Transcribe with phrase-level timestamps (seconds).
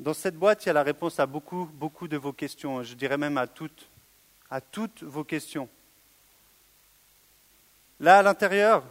[0.00, 2.82] Dans cette boîte, il y a la réponse à beaucoup, beaucoup de vos questions.
[2.82, 3.86] Je dirais même à toutes,
[4.48, 5.68] à toutes vos questions.
[8.00, 8.82] Là, à l'intérieur,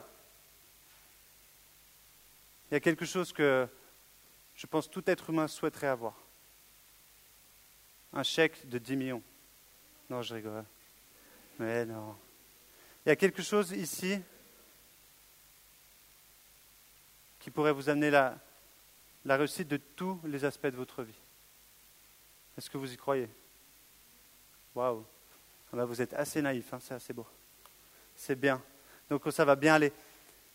[2.70, 3.68] il y a quelque chose que
[4.56, 6.14] je pense tout être humain souhaiterait avoir.
[8.14, 9.24] Un chèque de 10 millions.
[10.12, 10.64] Non, je rigole.
[11.58, 12.16] Mais non.
[13.04, 14.22] Il y a quelque chose ici
[17.40, 18.38] qui pourrait vous amener la,
[19.26, 21.20] la réussite de tous les aspects de votre vie.
[22.58, 23.30] Est-ce que vous y croyez?
[24.76, 25.04] Waouh
[25.72, 27.28] ah bah, Vous êtes assez naïf, hein, c'est assez beau.
[28.16, 28.62] C'est bien.
[29.10, 29.94] Donc ça va bien aller.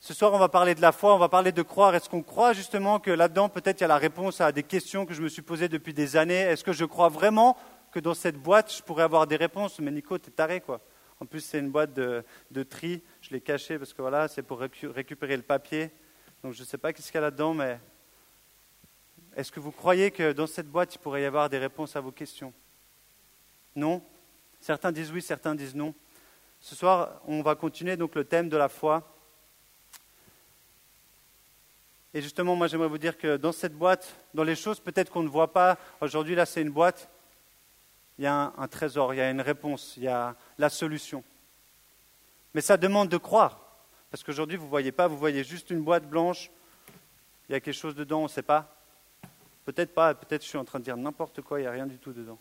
[0.00, 1.94] Ce soir, on va parler de la foi, on va parler de croire.
[1.94, 5.06] Est-ce qu'on croit justement que là-dedans, peut-être, il y a la réponse à des questions
[5.06, 6.40] que je me suis posées depuis des années?
[6.40, 7.56] Est-ce que je crois vraiment
[7.90, 9.78] que dans cette boîte, je pourrais avoir des réponses?
[9.78, 10.82] Mais Nico, t'es taré, quoi.
[11.20, 13.02] En plus, c'est une boîte de, tri.
[13.22, 15.90] Je l'ai cachée parce que voilà, c'est pour récupérer le papier.
[16.42, 17.80] Donc, je ne sais pas qu'est-ce qu'il y a là-dedans, mais
[19.36, 22.00] est-ce que vous croyez que dans cette boîte, il pourrait y avoir des réponses à
[22.00, 22.52] vos questions?
[23.74, 24.02] Non?
[24.60, 25.94] Certains disent oui, certains disent non.
[26.60, 29.02] Ce soir, on va continuer donc le thème de la foi.
[32.14, 35.24] Et justement, moi, j'aimerais vous dire que dans cette boîte, dans les choses peut-être qu'on
[35.24, 37.10] ne voit pas, aujourd'hui, là, c'est une boîte,
[38.18, 41.24] il y a un, trésor, il y a une réponse, il y a la solution.
[42.54, 43.60] Mais ça demande de croire.
[44.12, 46.52] Parce qu'aujourd'hui, vous ne voyez pas, vous voyez juste une boîte blanche,
[47.48, 48.73] il y a quelque chose dedans, on ne sait pas.
[49.64, 51.86] Peut-être pas, peut-être je suis en train de dire n'importe quoi, il n'y a rien
[51.86, 52.38] du tout dedans.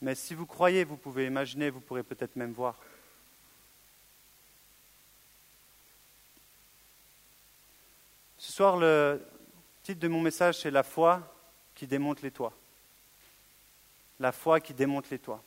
[0.00, 2.76] Mais si vous croyez, vous pouvez imaginer, vous pourrez peut-être même voir.
[8.38, 9.20] Ce soir, le
[9.82, 11.22] titre de mon message, c'est La foi
[11.74, 12.56] qui démonte les toits.
[14.18, 15.42] La foi qui démonte les toits.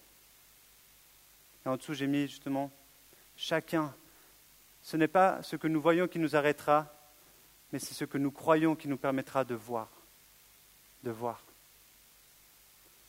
[1.65, 2.71] Et en dessous, j'ai mis justement
[3.35, 3.93] chacun.
[4.83, 6.93] Ce n'est pas ce que nous voyons qui nous arrêtera,
[7.71, 9.89] mais c'est ce que nous croyons qui nous permettra de voir.
[11.03, 11.43] De voir.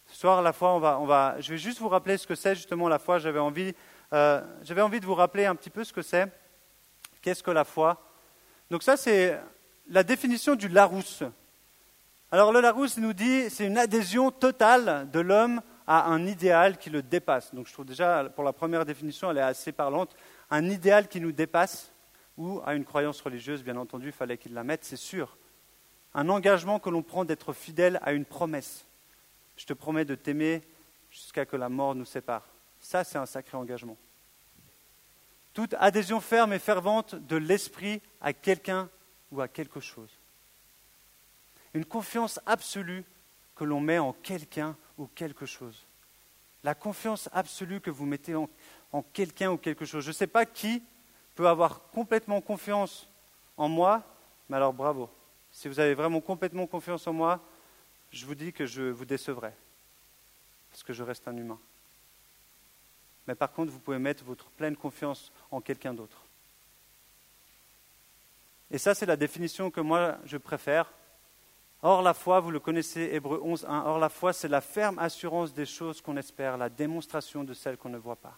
[0.07, 2.35] Ce soir, la foi, on va, on va, je vais juste vous rappeler ce que
[2.35, 3.19] c'est justement la foi.
[3.19, 3.75] J'avais envie,
[4.13, 6.27] euh, j'avais envie de vous rappeler un petit peu ce que c'est.
[7.23, 8.03] Qu'est-ce que la foi?
[8.71, 9.41] Donc ça, c'est
[9.89, 11.23] la définition du Larousse.
[12.33, 16.91] Alors le Larousse nous dit c'est une adhésion totale de l'homme à un idéal qui
[16.91, 17.55] le dépasse.
[17.55, 20.17] Donc je trouve déjà, pour la première définition, elle est assez parlante.
[20.51, 21.93] Un idéal qui nous dépasse,
[22.37, 25.37] ou à une croyance religieuse, bien entendu, il fallait qu'il la mette, c'est sûr.
[26.15, 28.85] Un engagement que l'on prend d'être fidèle à une promesse.
[29.57, 30.63] Je te promets de t'aimer
[31.11, 32.45] jusqu'à que la mort nous sépare.
[32.81, 33.97] Ça, c'est un sacré engagement.
[35.55, 38.91] Toute adhésion ferme et fervente de l'esprit à quelqu'un
[39.31, 40.11] ou à quelque chose.
[41.73, 43.05] Une confiance absolue
[43.55, 45.87] que l'on met en quelqu'un ou quelque chose.
[46.65, 48.49] La confiance absolue que vous mettez en,
[49.13, 50.05] quelqu'un ou quelque chose.
[50.05, 50.83] Je ne sais pas qui
[51.35, 53.09] peut avoir complètement confiance
[53.57, 54.03] en moi,
[54.49, 55.11] mais alors bravo.
[55.55, 57.41] Si vous avez vraiment complètement confiance en moi,
[58.11, 59.53] je vous dis que je vous décevrai,
[60.71, 61.59] parce que je reste un humain.
[63.27, 66.19] Mais par contre, vous pouvez mettre votre pleine confiance en quelqu'un d'autre.
[68.71, 70.93] Et ça, c'est la définition que moi, je préfère.
[71.83, 74.99] Or, la foi, vous le connaissez, Hébreu 11, 1, or la foi, c'est la ferme
[74.99, 78.37] assurance des choses qu'on espère, la démonstration de celles qu'on ne voit pas.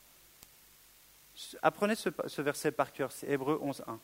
[1.63, 3.99] Apprenez ce, verset par cœur, c'est Hébreu 11, 1.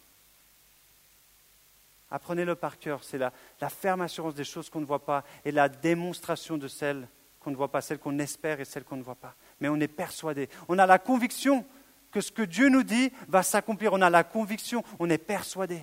[2.12, 5.50] Apprenez-le par cœur, c'est la, la ferme assurance des choses qu'on ne voit pas et
[5.50, 7.08] la démonstration de celles
[7.40, 9.34] qu'on ne voit pas, celles qu'on espère et celles qu'on ne voit pas.
[9.60, 11.64] Mais on est persuadé, on a la conviction
[12.12, 15.82] que ce que Dieu nous dit va s'accomplir, on a la conviction, on est persuadé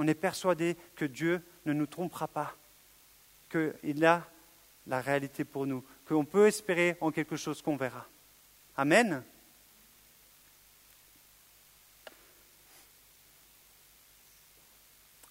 [0.00, 2.54] on est persuadé que Dieu ne nous trompera pas,
[3.50, 4.26] qu'il a
[4.86, 8.06] la réalité pour nous, qu'on peut espérer en quelque chose qu'on verra.
[8.78, 9.22] Amen.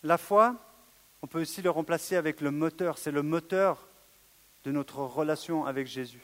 [0.03, 0.55] La foi,
[1.21, 3.87] on peut aussi le remplacer avec le moteur, c'est le moteur
[4.63, 6.21] de notre relation avec Jésus.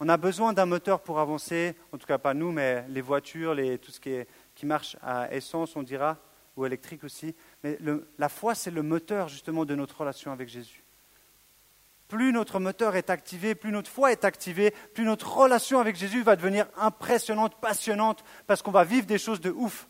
[0.00, 3.56] On a besoin d'un moteur pour avancer, en tout cas pas nous, mais les voitures,
[3.80, 6.18] tout ce qui, marche à essence, on dira
[6.56, 7.34] ou électrique aussi.
[7.62, 7.78] Mais
[8.18, 10.84] la foi, c'est le moteur justement de notre relation avec Jésus.
[12.08, 16.22] Plus notre moteur est activé, plus notre foi est activée, plus notre relation avec Jésus
[16.22, 19.88] va devenir impressionnante, passionnante, parce qu'on va vivre des choses de ouf.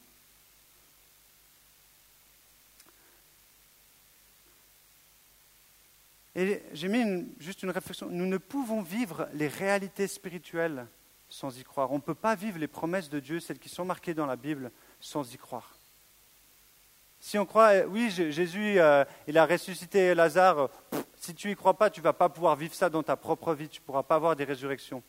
[6.39, 8.07] Et j'ai mis juste une réflexion.
[8.09, 10.87] Nous ne pouvons vivre les réalités spirituelles
[11.29, 11.91] sans y croire.
[11.91, 14.37] On ne peut pas vivre les promesses de Dieu, celles qui sont marquées dans la
[14.37, 14.71] Bible,
[15.01, 15.75] sans y croire.
[17.19, 20.69] Si on croit, euh, oui, Jésus, euh, il a ressuscité Lazare, euh,
[21.17, 23.53] si tu n'y crois pas, tu ne vas pas pouvoir vivre ça dans ta propre
[23.53, 25.03] vie, tu ne pourras pas avoir des résurrections.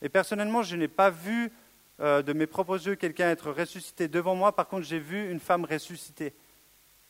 [0.00, 1.52] Et personnellement, je n'ai pas vu
[1.98, 5.66] de mes propres yeux quelqu'un être ressuscité devant moi, par contre, j'ai vu une femme
[5.66, 6.32] ressuscitée.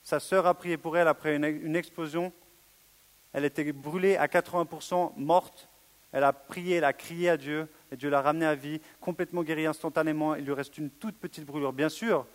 [0.03, 2.33] Sa sœur a prié pour elle après une, explosion.
[3.33, 5.69] Elle était brûlée à 80%, morte.
[6.13, 9.43] Elle a prié, elle a crié à Dieu, et Dieu l'a ramenée à vie, complètement
[9.43, 10.35] guérie instantanément.
[10.35, 11.73] Il lui reste une toute petite brûlure.
[11.73, 12.27] Bien sûr,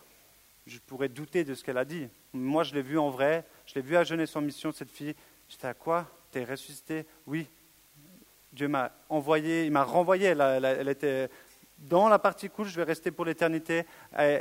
[0.65, 2.07] je pourrais douter de ce qu'elle a dit.
[2.33, 5.13] Moi, je l'ai vue en vrai, je l'ai vue à jeûner sans mission, cette fille.
[5.47, 6.09] J'étais à quoi?
[6.31, 7.05] T'es ressuscité?
[7.27, 7.47] Oui.
[8.51, 10.27] Dieu m'a envoyé, il m'a renvoyé.
[10.27, 11.29] elle, était
[11.79, 13.85] dans la partie cool, je vais rester pour l'éternité.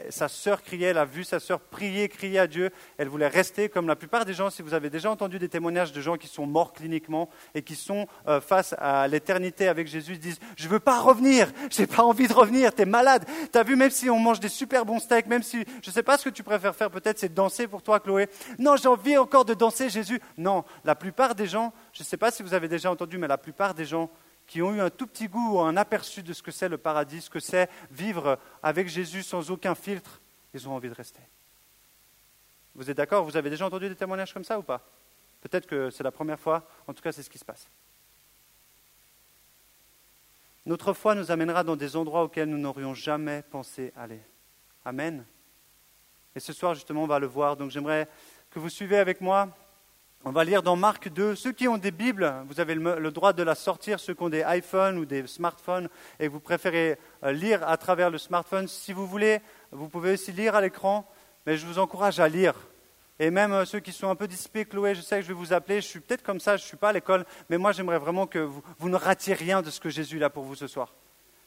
[0.09, 2.71] Sa sœur criait, elle a vu sa sœur prier, crier à Dieu.
[2.99, 4.51] Elle voulait rester comme la plupart des gens.
[4.51, 7.75] Si vous avez déjà entendu des témoignages de gens qui sont morts cliniquement et qui
[7.75, 11.87] sont euh, face à l'éternité avec Jésus, ils disent Je veux pas revenir, je n'ai
[11.87, 13.27] pas envie de revenir, tu es malade.
[13.53, 16.03] Tu as vu, même si on mange des super bons steaks, même si je sais
[16.03, 18.29] pas ce que tu préfères faire, peut-être c'est danser pour toi, Chloé.
[18.59, 20.21] Non, j'ai envie encore de danser, Jésus.
[20.39, 23.39] Non, la plupart des gens, je sais pas si vous avez déjà entendu, mais la
[23.39, 24.11] plupart des gens
[24.47, 27.23] qui ont eu un tout petit goût un aperçu de ce que c'est le paradis,
[27.23, 30.21] ce que c'est vivre avec Jésus sans aucun filtre,
[30.55, 31.21] ils ont envie de rester.
[32.75, 33.25] Vous êtes d'accord?
[33.25, 34.83] Vous avez déjà entendu des témoignages comme ça ou pas?
[35.41, 37.69] Peut-être que c'est la première fois, en tout cas c'est ce qui se passe.
[40.65, 44.21] Notre foi nous amènera dans des endroits auxquels nous n'aurions jamais pensé aller.
[44.85, 45.25] Amen.
[46.35, 48.09] Et ce soir justement on va le voir, donc j'aimerais
[48.51, 49.49] que vous suivez avec moi
[50.29, 51.37] on va lire dans Marc 2.
[51.37, 54.01] Ceux qui ont des Bibles, vous avez le droit de la sortir.
[54.01, 55.89] Ceux qui ont des iPhones ou des smartphones
[56.19, 59.39] et vous préférez euh, lire à travers le smartphone, si vous voulez,
[59.71, 61.09] vous pouvez aussi lire à l'écran.
[61.47, 62.55] Mais je vous encourage à lire.
[63.21, 65.33] Et même euh, ceux qui sont un peu dissipés, Chloé, je sais que je vais
[65.33, 65.81] vous appeler.
[65.81, 67.25] Je suis peut-être comme ça, je ne suis pas à l'école.
[67.49, 70.43] Mais moi, j'aimerais vraiment que vous, ne ratiez rien de ce que Jésus a pour
[70.43, 70.93] vous ce soir.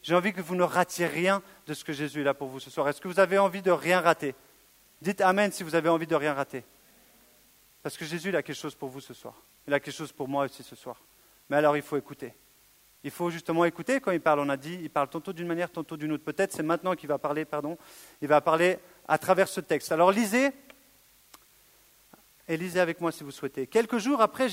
[0.02, 2.70] J'ai envie que vous ne ratiez rien de ce que Jésus a pour vous ce
[2.70, 2.88] soir.
[2.88, 4.34] Est-ce que vous avez envie de rien rater?
[5.02, 6.64] Dites Amen si vous avez envie de rien rater.
[7.82, 9.34] Parce que Jésus, a quelque chose pour vous ce soir.
[9.66, 11.00] Il a quelque chose pour moi aussi ce soir.
[11.48, 12.34] Mais alors, il faut écouter.
[13.02, 14.40] Il faut justement écouter quand il parle.
[14.40, 16.24] On a dit, il parle tantôt d'une manière, tantôt d'une autre.
[16.24, 17.78] Peut-être c'est maintenant qu'il va parler, pardon.
[18.20, 18.78] Il va parler
[19.08, 19.92] à travers ce texte.
[19.92, 20.50] Alors, lisez.
[22.46, 23.66] Et lisez avec moi si vous souhaitez.
[23.66, 24.48] Quelques jours après,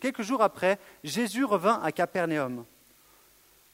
[0.00, 2.64] quelques jours après Jésus revint à Capernaum.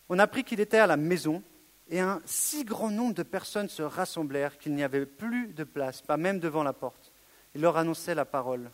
[0.08, 1.42] On apprit qu'il était à la maison
[1.88, 6.00] et un si grand nombre de personnes se rassemblèrent qu'il n'y avait plus de place,
[6.00, 7.12] pas même devant la porte.
[7.54, 8.70] Il leur annonçait la parole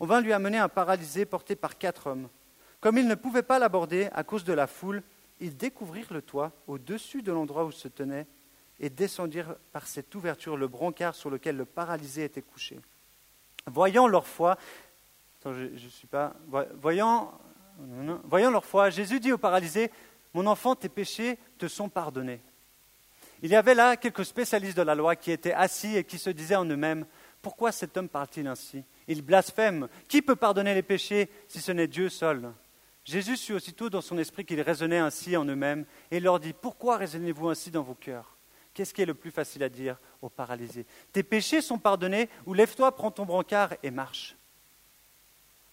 [0.00, 2.28] on vint lui amener un paralysé porté par quatre hommes.
[2.80, 5.02] Comme ils ne pouvaient pas l'aborder à cause de la foule,
[5.40, 8.26] ils découvrirent le toit au-dessus de l'endroit où se tenait
[8.80, 12.78] et descendirent par cette ouverture le brancard sur lequel le paralysé était couché.
[13.66, 14.58] Voyant leur foi,
[16.80, 17.32] voyant,
[18.24, 19.90] voyant leur foi, Jésus dit au paralysé,
[20.34, 22.40] Mon enfant, tes péchés te sont pardonnés.
[23.42, 26.30] Il y avait là quelques spécialistes de la loi qui étaient assis et qui se
[26.30, 27.06] disaient en eux-mêmes,
[27.40, 28.84] Pourquoi cet homme parle-t-il ainsi?
[29.08, 29.88] Il blasphème.
[30.08, 32.52] Qui peut pardonner les péchés si ce n'est Dieu seul?
[33.04, 36.96] Jésus sut aussitôt dans son esprit qu'ils raisonnaient ainsi en eux-mêmes et leur dit Pourquoi
[36.96, 38.36] raisonnez-vous ainsi dans vos cœurs?
[38.72, 40.86] Qu'est-ce qui est le plus facile à dire aux paralysés?
[41.12, 44.36] Tes péchés sont pardonnés ou lève-toi, prends ton brancard et marche.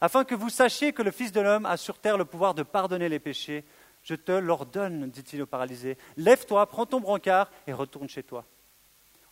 [0.01, 2.63] Afin que vous sachiez que le Fils de l'homme a sur terre le pouvoir de
[2.63, 3.63] pardonner les péchés,
[4.03, 5.97] je te l'ordonne, dit-il aux paralysés.
[6.17, 8.45] Lève-toi, prends ton brancard et retourne chez toi.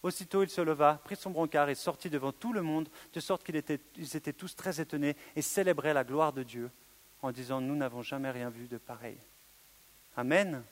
[0.01, 3.43] Aussitôt il se leva, prit son brancard et sortit devant tout le monde, de sorte
[3.43, 6.71] qu'ils étaient, tous très étonnés et célébraient la gloire de Dieu
[7.21, 9.17] en disant Nous n'avons jamais rien vu de pareil.
[10.15, 10.63] Amen.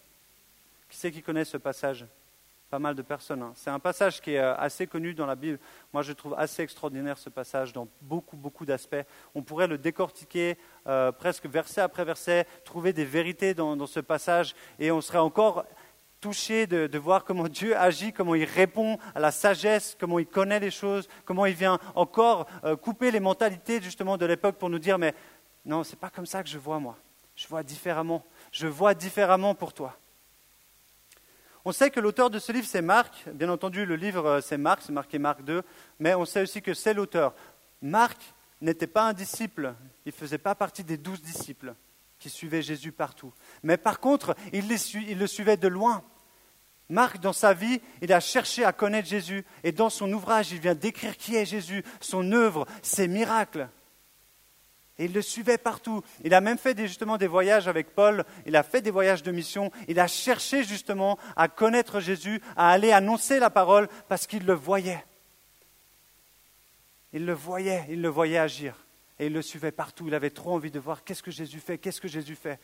[0.89, 2.06] Qui c'est qui connaît ce passage?
[2.69, 3.41] Pas mal de personnes.
[3.41, 3.53] Hein.
[3.56, 5.57] C'est un passage qui est euh, assez connu dans la Bible.
[5.94, 9.06] Moi, je trouve assez extraordinaire ce passage dans beaucoup, beaucoup d'aspects.
[9.35, 14.53] On pourrait le décortiquer euh, presque verset après verset, trouver des vérités dans ce passage,
[14.79, 15.65] et on serait encore
[16.27, 20.60] touché de, voir comment Dieu agit, comment il répond à la sagesse, comment il connaît
[20.60, 24.77] les choses, comment il vient encore euh, couper les mentalités justement de l'époque pour nous
[24.77, 25.15] dire mais
[25.63, 26.98] non, c'est pas comme ça que je vois moi.
[27.38, 28.25] Je vois différemment.
[28.51, 29.98] Je vois différemment pour toi.
[31.63, 33.24] On sait que l'auteur de ce livre, c'est Marc.
[33.34, 35.63] Bien entendu, le livre, euh, c'est Marc, c'est marqué Marc 2,
[36.00, 37.36] mais on sait aussi que c'est l'auteur.
[37.81, 38.19] Marc
[38.60, 41.74] n'était pas un disciple, il faisait pas partie des douze disciples
[42.19, 43.34] qui suivaient Jésus partout.
[43.63, 46.03] Mais par contre, il, le suivait de loin.
[46.89, 49.46] Marc, dans sa vie, il a cherché à connaître Jésus.
[49.63, 53.67] Et dans son ouvrage, il vient décrire qui est Jésus, son œuvre, ses miracles.
[55.00, 56.01] Et il le suivait partout.
[56.24, 58.25] Il a même fait justement des voyages avec Paul.
[58.46, 59.72] Il a fait des voyages de mission.
[59.88, 64.53] Il a cherché justement à connaître Jésus, à aller annoncer la parole parce qu'il le
[64.53, 65.03] voyait.
[67.13, 68.86] Il le voyait, il le voyait agir.
[69.20, 70.08] Et il le suivait partout.
[70.08, 72.60] Il avait trop envie de voir qu'est-ce que Jésus fait, qu'est-ce que Jésus fait.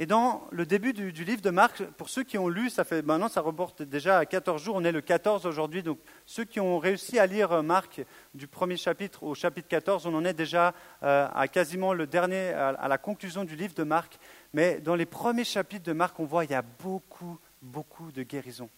[0.00, 3.02] Et dans le début du, livre de Marc, pour ceux qui ont lu, ça fait
[3.02, 6.60] maintenant ça reporte déjà à 14 jours, on est le 14 aujourd'hui, donc ceux qui
[6.60, 8.02] ont réussi à lire Marc
[8.32, 12.50] du premier chapitre au chapitre 14, on en est déjà euh, à quasiment le dernier,
[12.50, 14.20] à, la conclusion du livre de Marc.
[14.54, 18.22] Mais dans les premiers chapitres de Marc, on voit qu'il y a beaucoup, beaucoup de
[18.22, 18.70] guérisons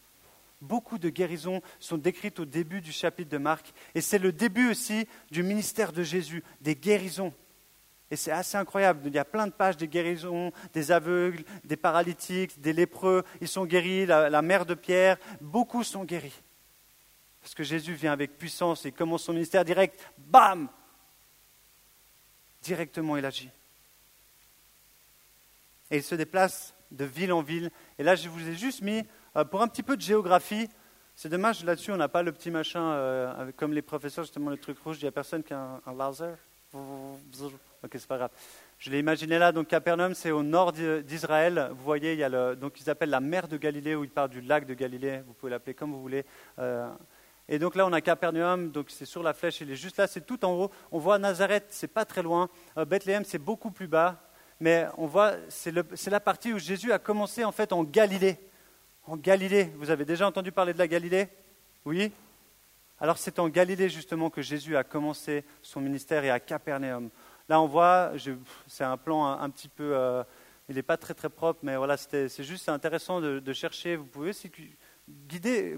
[0.60, 3.72] Beaucoup de guérisons sont décrites au début du chapitre de Marc.
[3.94, 7.32] Et c'est le début aussi du ministère de Jésus, des guérisons.
[8.10, 9.02] Et c'est assez incroyable.
[9.06, 13.24] Il y a plein de pages des guérisons, des aveugles, des paralytiques, des lépreux.
[13.40, 15.16] Ils sont guéris, la, mère de Pierre.
[15.40, 16.42] Beaucoup sont guéris.
[17.40, 19.98] Parce que Jésus vient avec puissance et commence son ministère direct.
[20.18, 20.68] Bam
[22.62, 23.48] Directement, il agit.
[25.90, 27.70] Et il se déplace de ville en ville.
[27.98, 29.02] Et là, je vous ai juste mis,
[29.36, 30.68] euh, pour un petit peu de géographie,
[31.16, 34.58] c'est dommage, là-dessus, on n'a pas le petit machin, euh, comme les professeurs, justement, le
[34.58, 36.36] truc rouge, il n'y a personne qui a un laser.
[37.82, 38.30] Ok, c'est pas grave.
[38.78, 41.70] Je l'ai imaginé là, donc Capernaum, c'est au nord d'Israël.
[41.70, 44.10] Vous voyez, il y a le, donc ils appellent la mer de Galilée, où ils
[44.10, 45.22] parlent du lac de Galilée.
[45.26, 46.26] Vous pouvez l'appeler comme vous voulez.
[46.58, 46.90] Euh,
[47.49, 50.06] et donc là, on a Capernaum, donc c'est sur la flèche, il est juste là,
[50.06, 50.70] c'est tout en haut.
[50.92, 52.50] On voit Nazareth, c'est pas très loin.
[52.76, 54.20] Euh, Bethléem, c'est beaucoup plus bas.
[54.60, 58.38] Mais on voit, c'est la partie où Jésus a commencé en fait en Galilée.
[59.06, 61.28] En Galilée, vous avez déjà entendu parler de la Galilée?
[61.87, 62.12] Oui?
[63.00, 67.08] Alors c'est en Galilée justement que Jésus a commencé son ministère et à Capernaum.
[67.50, 68.12] Là, on voit,
[68.69, 70.23] c'est un plan un, petit peu, euh,
[70.69, 73.97] il n'est pas très très propre, mais voilà, c'est juste intéressant de, chercher.
[73.97, 74.52] Vous pouvez aussi
[75.28, 75.76] guider,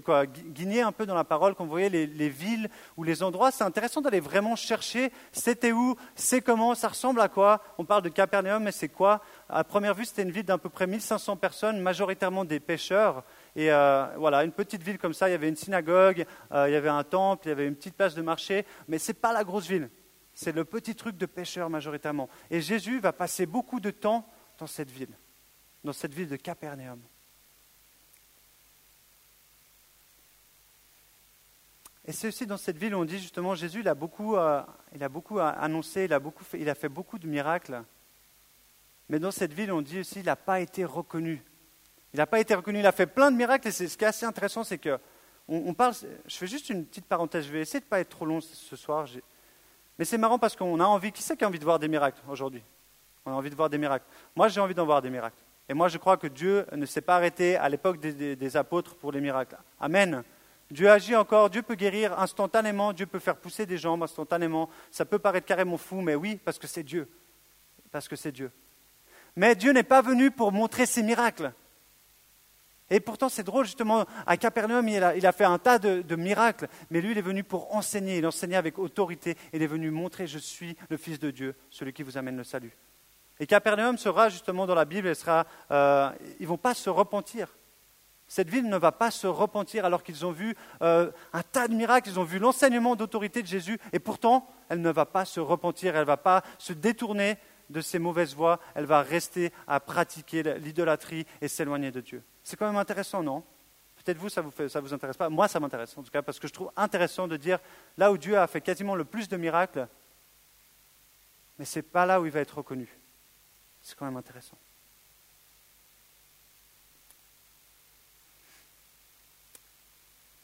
[0.49, 3.49] guigner un peu dans la parole quand vous voyez les, villes ou les endroits.
[3.49, 7.59] C'est intéressant d'aller vraiment chercher c'était où, c'est comment, ça ressemble à quoi.
[7.79, 9.23] On parle de Capernaum, mais c'est quoi?
[9.49, 13.23] À première vue, c'était une ville d'à peu près 1500 personnes, majoritairement des pêcheurs.
[13.55, 16.73] Et euh, voilà, une petite ville comme ça, il y avait une synagogue, euh, il
[16.73, 19.17] y avait un temple, il y avait une petite place de marché, mais ce n'est
[19.17, 19.89] pas la grosse ville.
[20.33, 22.29] C'est le petit truc de pêcheur majoritairement.
[22.49, 25.15] Et Jésus va passer beaucoup de temps dans cette ville,
[25.83, 26.99] dans cette ville de Capernaum.
[32.05, 34.61] Et c'est aussi dans cette ville où on dit justement Jésus, il a beaucoup, euh,
[34.93, 37.81] il beaucoup annoncé, il a, beaucoup fait, il beaucoup de miracles.
[39.09, 41.41] Mais dans cette ville, on dit aussi qu'il n'a pas été reconnu.
[42.13, 43.67] Il n'a pas été reconnu, il a fait plein de miracles.
[43.69, 44.99] Et ce qui est assez intéressant, c'est que
[45.47, 45.93] on, parle.
[46.25, 47.45] Je fais juste une petite parenthèse.
[47.45, 49.07] Je vais essayer de ne pas être trop long ce soir.
[49.97, 51.87] Mais c'est marrant parce qu'on a envie, qui c'est qui a envie de voir des
[51.87, 52.63] miracles aujourd'hui?
[53.25, 54.05] On a envie de voir des miracles.
[54.35, 55.37] Moi, j'ai envie d'en voir des miracles.
[55.69, 59.11] Et moi, je crois que Dieu ne s'est pas arrêté à l'époque des, apôtres pour
[59.11, 59.57] les miracles.
[59.79, 60.23] Amen.
[60.69, 64.69] Dieu agit encore, Dieu peut guérir instantanément, Dieu peut faire pousser des jambes instantanément.
[64.91, 67.07] Ça peut paraître carrément fou, mais oui, parce que c'est Dieu.
[67.91, 68.51] Parce que c'est Dieu.
[69.35, 71.53] Mais Dieu n'est pas venu pour montrer ses miracles.
[72.93, 77.01] Et pourtant, c'est drôle, justement, à Capernaum, il a, fait un tas de, miracles, mais
[77.01, 80.37] lui, il est venu pour enseigner, il enseignait avec autorité, il est venu montrer, je
[80.37, 82.71] suis le Fils de Dieu, celui qui vous amène le salut.
[83.39, 85.11] Et Capernaum sera justement dans la Bible,
[85.71, 87.47] euh, ils ne vont pas se repentir.
[88.27, 91.73] Cette ville ne va pas se repentir alors qu'ils ont vu euh, un tas de
[91.73, 95.39] miracles, ils ont vu l'enseignement d'autorité de Jésus, et pourtant, elle ne va pas se
[95.39, 97.37] repentir, elle ne va pas se détourner
[97.71, 102.23] de ses mauvaises voies, elle va rester à pratiquer l'idolâtrie et s'éloigner de Dieu.
[102.43, 103.43] C'est quand même intéressant, non?
[104.03, 105.29] Peut-être vous, ça ne vous, vous intéresse pas.
[105.29, 107.59] Moi, ça m'intéresse, en tout cas, parce que je trouve intéressant de dire,
[107.97, 109.87] là où Dieu a fait quasiment le plus de miracles,
[111.57, 112.89] mais ce n'est pas là où il va être reconnu.
[113.81, 114.57] C'est quand même intéressant.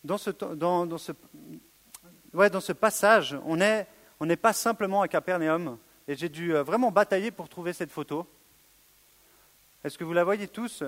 [0.03, 1.11] Dans ce, dans, ce,
[2.33, 3.85] ouais, dans ce passage, on n'est
[4.21, 5.77] on pas simplement à Capernaum,
[6.07, 8.25] et j'ai dû euh, vraiment batailler pour trouver cette photo.
[9.83, 10.83] Est-ce que vous la voyez tous?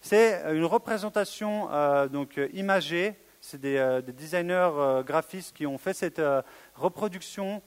[0.00, 3.14] C'est une représentation euh, donc, euh, imagée.
[3.40, 6.20] C'est des, euh, designers graphistes qui ont fait cette
[6.74, 7.62] reproduction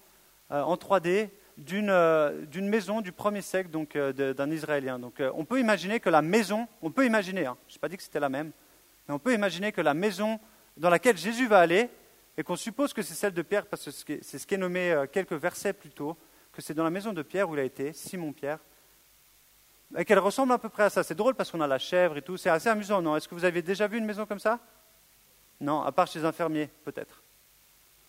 [0.49, 4.99] en 3D d'une maison du premier siècle donc d'un Israélien.
[4.99, 7.97] Donc on peut imaginer que la maison, on peut imaginer, hein, je n'ai pas dit
[7.97, 8.51] que c'était la même,
[9.07, 10.39] mais on peut imaginer que la maison
[10.77, 11.89] dans laquelle Jésus va aller,
[12.37, 15.05] et qu'on suppose que c'est celle de Pierre, parce que c'est ce qui est nommé
[15.11, 16.15] quelques versets plus tôt,
[16.51, 18.59] que c'est dans la maison de Pierre où il a été, Simon-Pierre,
[19.97, 21.03] et qu'elle ressemble à peu près à ça.
[21.03, 22.37] C'est drôle parce qu'on a la chèvre et tout.
[22.37, 23.15] C'est assez amusant, non?
[23.15, 24.59] Est-ce que vous avez déjà vu une maison comme ça?
[25.61, 27.21] Non, à part chez les infirmiers, peut-être.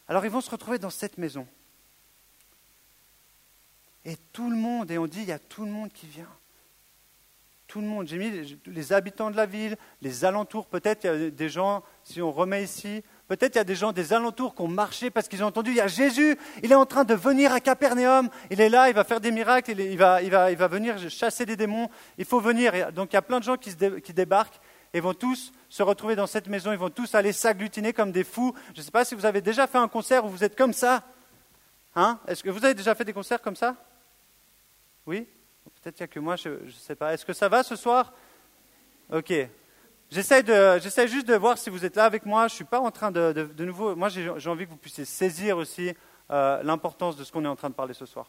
[0.09, 1.47] Alors ils vont se retrouver dans cette maison.
[4.05, 6.29] Et tout le monde, et on dit, il y a tout le monde qui vient.
[7.67, 8.07] Tout le monde.
[8.07, 11.83] J'ai mis les habitants de la ville, les alentours, peut-être il y a des gens,
[12.03, 15.11] si on remet ici, Peut-être il y a des gens des alentours qui ont marché
[15.11, 17.61] parce qu'ils ont entendu, il y a Jésus, il est en train de venir à
[17.61, 21.89] Capernaum, il est là, il va faire des miracles, il, va, venir chasser des démons,
[22.19, 22.93] il faut venir.
[22.93, 24.61] Donc il y a plein de gens qui, qui débarquent
[24.93, 28.25] et vont tous se retrouver dans cette maison, ils vont tous aller s'agglutiner comme des
[28.25, 28.55] fous.
[28.75, 30.73] Je ne sais pas si vous avez déjà fait un concert où vous êtes comme
[30.73, 31.03] ça.
[31.97, 32.21] Hein?
[32.29, 33.75] Est-ce que vous avez déjà fait des concerts comme ça?
[35.07, 35.27] Oui?
[35.83, 37.15] Peut-être qu'il n'y a que moi, je ne sais pas.
[37.15, 38.13] Est-ce que ça va ce soir?
[39.13, 39.33] Ok.
[40.11, 42.47] J'essaie juste de voir si vous êtes là avec moi.
[42.49, 43.97] Je ne suis pas en train de, de, nouveau.
[43.97, 45.93] Moi, j'ai envie que vous puissiez saisir aussi
[46.31, 48.27] euh, l'importance de ce qu'on est en train de parler ce soir.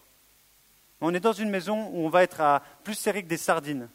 [1.02, 3.90] On est dans une maison où on va être plus serré que des sardines.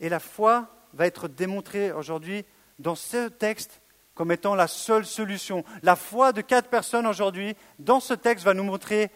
[0.00, 2.44] Et la foi va être démontrée aujourd'hui
[2.78, 3.80] dans ce texte
[4.14, 5.62] comme étant la seule solution.
[5.82, 9.10] La foi de quatre personnes aujourd'hui, dans ce texte, va nous montrer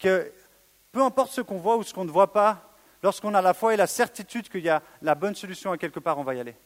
[0.00, 0.32] que
[0.90, 2.69] peu importe ce qu'on voit ou ce qu'on ne voit pas,
[3.02, 6.00] lorsqu'on a la foi et la certitude qu'il y a la bonne solution à quelque
[6.00, 6.56] part, on va y aller.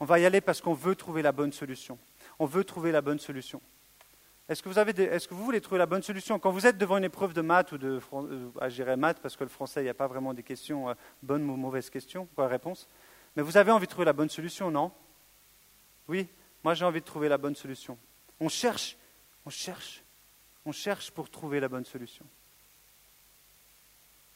[0.00, 1.98] On va y aller parce qu'on veut trouver la bonne solution.
[2.38, 3.60] On veut trouver la bonne solution.
[4.48, 6.38] Est-ce que, vous avez est-ce que vous voulez trouver la bonne solution?
[6.38, 8.00] Quand vous êtes devant une épreuve de maths ou de
[8.60, 11.48] ah, maths, parce que le français, il n'y a pas vraiment des questions, euh, bonnes
[11.48, 12.88] ou mauvaises questions, quoi, réponse.
[13.36, 14.92] Mais vous avez envie de trouver la bonne solution, non?
[16.08, 16.28] Oui,
[16.64, 17.96] moi j'ai envie de trouver la bonne solution.
[18.40, 18.96] On cherche,
[19.46, 20.02] on cherche,
[20.64, 22.26] on cherche pour trouver la bonne solution.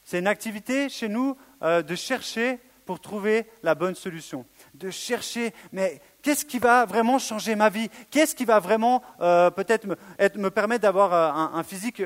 [0.06, 4.46] C'est une activité chez nous euh, de chercher pour trouver la bonne solution.
[4.75, 7.88] De chercher, mais qu'est-ce qui va vraiment changer ma vie?
[8.12, 12.04] Qu'est-ce qui va vraiment euh, peut-être me, permettre d'avoir euh, un, physique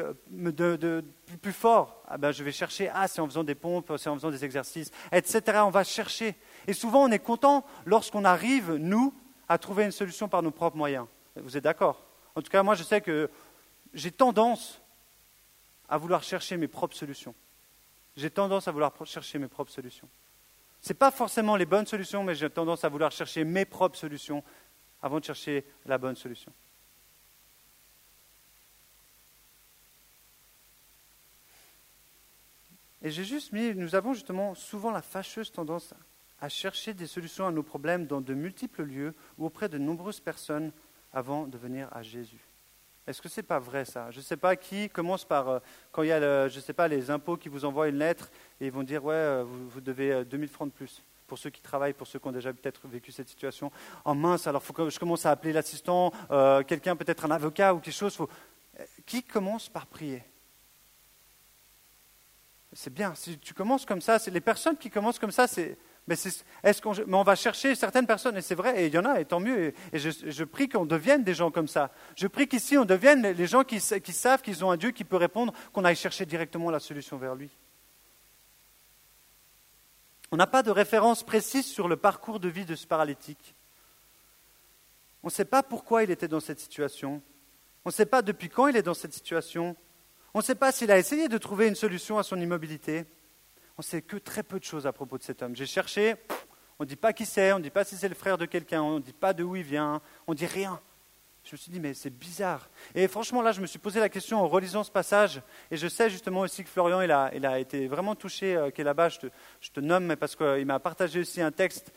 [1.43, 2.03] plus, fort?
[2.09, 4.47] Ah ben, Je vais chercher, ah c'est en faisant des pompes, c'est en faisant des
[4.47, 5.59] exercices, etc.
[5.63, 6.37] On va chercher.
[6.67, 9.13] Et souvent on est content lorsqu'on arrive, nous,
[9.47, 11.05] à trouver une solution par nos propres moyens.
[11.37, 12.03] Vous êtes d'accord?
[12.35, 13.29] En tout cas, moi je sais que
[13.93, 14.81] j'ai tendance
[15.87, 17.35] à vouloir chercher mes propres solutions
[18.21, 20.09] j'ai tendance à vouloir chercher mes propres solutions.
[20.83, 23.97] Ce n'est pas forcément les bonnes solutions, mais j'ai tendance à vouloir chercher mes propres
[23.97, 24.45] solutions
[25.03, 26.53] avant de chercher la bonne solution.
[33.03, 35.95] Et j'ai nous avons justement souvent la fâcheuse tendance
[36.43, 40.21] à chercher des solutions à nos problèmes dans de multiples lieux ou auprès de nombreuses
[40.21, 40.73] personnes
[41.15, 42.50] avant de venir à Jésus.
[43.11, 44.09] Est-ce que ce n'est pas vrai ça?
[44.13, 45.59] Je ne sais pas qui commence par, euh,
[45.91, 48.67] quand il y a, je sais pas, les impôts qui vous envoient une lettre et
[48.67, 51.61] ils vont dire, ouais, euh, vous, devez 2000 euh, francs de plus pour ceux qui
[51.61, 53.73] travaillent, pour ceux qui ont déjà peut-être vécu cette situation.
[54.05, 56.13] En mince, alors faut que je commence à appeler l'assistant,
[56.67, 58.19] quelqu'un, peut-être un avocat ou quelque chose.
[59.07, 60.25] Qui commence par prier?
[62.73, 63.15] C'est bien.
[63.15, 65.79] Si tu commences comme ça, c'est les personnes qui commencent comme ça, c'est
[66.11, 66.17] mais,
[66.65, 69.21] est-ce qu'on, on va chercher certaines personnes, et c'est vrai, et il y en a,
[69.21, 71.93] et tant mieux, et, je, prie qu'on devienne des gens comme ça.
[72.17, 75.05] Je prie qu'ici, on devienne les gens qui, qui savent qu'ils ont un Dieu qui
[75.05, 77.49] peut répondre, qu'on aille chercher directement la solution vers lui.
[80.33, 83.55] On n'a pas de référence précise sur le parcours de vie de ce paralytique.
[85.23, 87.23] On ne sait pas pourquoi il était dans cette situation.
[87.85, 89.77] On ne sait pas depuis quand il est dans cette situation.
[90.35, 93.07] On ne sait pas s'il a essayé de trouver une solution à son immobilité.
[93.81, 95.57] On sait que très peu de choses à propos de cet homme.
[95.57, 96.15] J'ai cherché,
[96.79, 98.45] on ne dit pas qui c'est, on ne dit pas si c'est le frère de
[98.45, 100.83] quelqu'un, on ne dit pas de où il vient, on ne dit rien.
[101.51, 102.71] Je me suis dit, mais c'est bizarre.
[102.95, 105.43] Et franchement, là, je me suis posé la question en relisant ce passage.
[105.73, 108.83] Et je sais justement aussi que Florian, il a, a été vraiment touché, euh, qui
[108.83, 109.09] est là-bas.
[109.09, 111.93] Je te, nomme, mais parce qu'il m'a partagé aussi un texte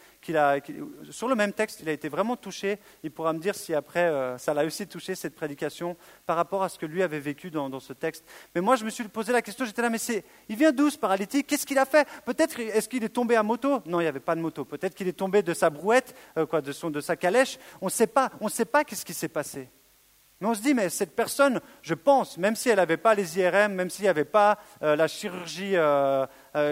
[1.11, 2.79] sur le même texte, il a été vraiment touché.
[3.03, 6.63] Il pourra me dire si après, euh, ça l'a aussi touché, cette prédication, par rapport
[6.63, 8.23] à ce que lui avait vécu dans, ce texte.
[8.55, 10.89] Mais moi, je me suis posé la question, j'étais là, mais c'est, il vient d'où
[10.89, 11.47] ce paralytique?
[11.47, 12.07] Qu'est-ce qu'il a fait?
[12.25, 13.81] Peut-être, est-ce qu'il est tombé à moto?
[13.85, 14.63] Non, il n'y avait pas de moto.
[14.63, 17.57] Peut-être qu'il est tombé de sa brouette, euh, quoi, de, son, de sa calèche.
[17.81, 18.31] On ne sait pas.
[18.39, 19.42] On ne sait pas qu'est-ce qui s'est passé.
[20.41, 23.39] Mais on se dit, mais cette personne, je pense, même si elle n'avait pas les
[23.39, 25.75] IRM, même s'il n'y avait pas euh, la chirurgie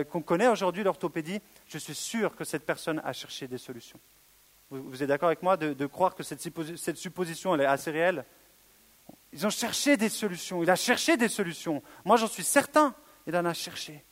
[0.09, 3.99] qu'on connaît aujourd'hui, l'orthopédie, je suis sûr que cette personne a cherché des solutions.
[4.71, 8.23] Vous, êtes d'accord avec moi de, croire que cette, supposition est assez réelle?
[9.33, 10.63] Ils ont cherché des solutions.
[10.63, 11.83] Il a cherché des solutions.
[12.05, 12.95] Moi, j'en suis certain.
[13.27, 14.03] Il en a cherché.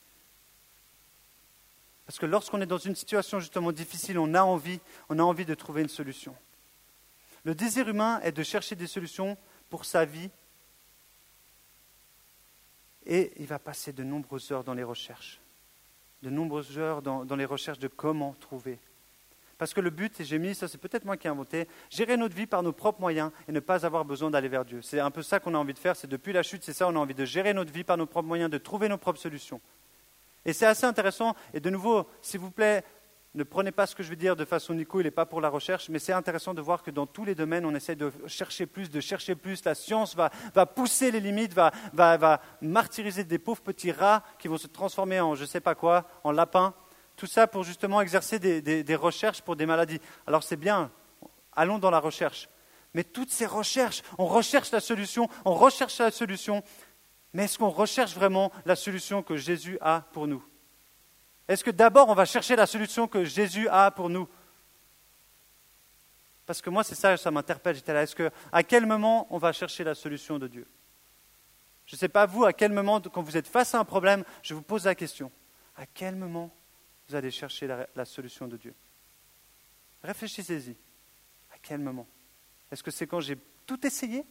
[2.04, 5.46] Parce que lorsqu'on est dans une situation justement difficile, on a envie, on a envie
[5.46, 6.34] de trouver une solution.
[7.44, 9.36] Le désir humain est de chercher des solutions
[9.68, 10.30] pour sa vie.
[13.06, 15.40] Et il va passer de nombreuses heures dans les recherches
[16.22, 18.78] de nombreuses heures dans, les recherches de comment trouver.
[19.58, 22.16] Parce que le but, et j'ai mis, ça c'est peut-être moi qui ai inventé, gérer
[22.16, 24.80] notre vie par nos propres moyens et ne pas avoir besoin d'aller vers Dieu.
[24.82, 26.88] C'est un peu ça qu'on a envie de faire, c'est depuis la chute, c'est ça,
[26.88, 29.20] on a envie de gérer notre vie par nos propres moyens, de trouver nos propres
[29.20, 29.60] solutions.
[30.46, 32.82] Et c'est assez intéressant, et de nouveau, s'il vous plaît,
[33.34, 35.40] ne prenez pas ce que je veux dire de façon nico, il n'est pas pour
[35.40, 38.12] la recherche, mais c'est intéressant de voir que dans tous les domaines, on essaie de
[38.26, 39.64] chercher plus, de chercher plus.
[39.64, 40.30] La science va,
[40.66, 45.42] pousser les limites, va, martyriser des pauvres petits rats qui vont se transformer en je
[45.42, 46.74] ne sais pas quoi, en lapins.
[47.16, 50.00] Tout ça pour justement exercer des, recherches pour des maladies.
[50.26, 50.90] Alors c'est bien,
[51.52, 52.48] allons dans la recherche.
[52.94, 56.64] Mais toutes ces recherches, on recherche la solution, on recherche la solution,
[57.32, 60.42] mais est-ce qu'on recherche vraiment la solution que Jésus a pour nous?
[61.50, 64.28] Est-ce que d'abord on va chercher la solution que Jésus a pour nous?
[66.46, 67.74] Parce que moi, c'est ça, ça m'interpelle.
[67.74, 68.04] J'étais là.
[68.04, 70.64] Est-ce que, à quel moment on va chercher la solution de Dieu?
[71.86, 74.22] Je ne sais pas vous, à quel moment, quand vous êtes face à un problème,
[74.44, 75.32] je vous pose la question.
[75.76, 76.54] À quel moment
[77.08, 78.74] vous allez chercher la, solution de Dieu?
[80.04, 80.76] Réfléchissez-y.
[81.52, 82.06] À quel moment?
[82.70, 83.36] Est-ce que c'est quand j'ai
[83.66, 84.24] tout essayé?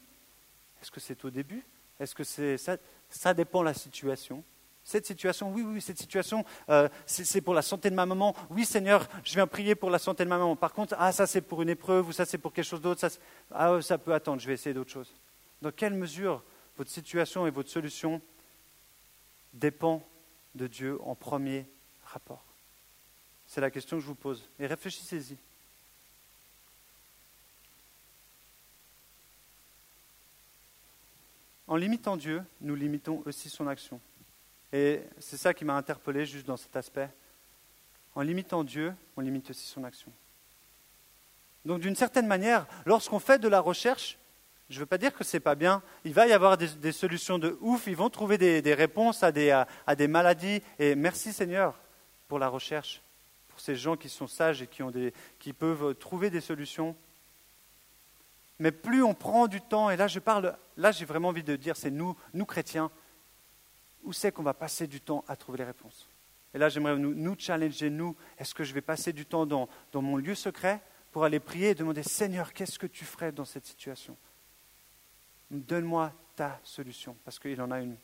[0.82, 1.66] Est-ce que c'est au début?
[2.00, 2.78] Est-ce que c'est ça
[3.10, 4.42] Ça dépend de la situation.
[4.90, 8.36] Cette situation, oui, oui, cette situation, euh, c'est pour la santé de ma maman.
[8.50, 10.56] Oui, Seigneur, je viens prier pour la santé de ma maman.
[10.56, 13.08] Par contre, ah, ça c'est pour une épreuve ou ça c'est pour quelque chose d'autre.
[13.52, 15.14] Ah, ça peut attendre, je vais essayer d'autre chose.
[15.62, 16.42] Dans quelle mesure
[16.76, 18.20] votre situation et votre solution
[19.54, 20.02] dépend
[20.56, 21.68] de Dieu en premier
[22.06, 22.44] rapport?
[23.46, 24.50] C'est la question que je vous pose.
[24.60, 25.38] Et réfléchissez-y.
[31.68, 34.02] En limitant Dieu, nous limitons aussi son action.
[34.72, 37.10] Et c'est ça qui m'a interpellé juste dans cet aspect.
[38.16, 40.12] En limitant Dieu, on limite aussi son action.
[41.66, 44.18] Donc d'une certaine manière, lorsqu'on fait de la recherche,
[44.70, 46.92] je ne veux pas dire que ce n'est pas bien, il va y avoir des,
[46.92, 50.62] solutions de ouf, ils vont trouver des, réponses à des, maladies.
[50.78, 51.80] Et merci Seigneur
[52.28, 53.02] pour la recherche,
[53.50, 54.84] pour ces gens qui sont sages et qui,
[55.40, 56.96] qui peuvent trouver des solutions.
[58.60, 61.56] Mais plus on prend du temps, et là je parle, là j'ai vraiment envie de
[61.56, 62.92] dire, c'est nous, nous chrétiens,
[64.04, 66.08] où c'est qu'on va passer du temps à trouver les réponses?
[66.54, 70.02] Et là, j'aimerais nous, challenger, nous, est-ce que je vais passer du temps dans, dans
[70.02, 70.82] mon lieu secret
[71.12, 74.18] pour aller prier et demander, Seigneur, qu'est-ce que tu ferais dans cette situation?
[75.52, 77.96] Donne-moi ta solution, parce qu'il en a une.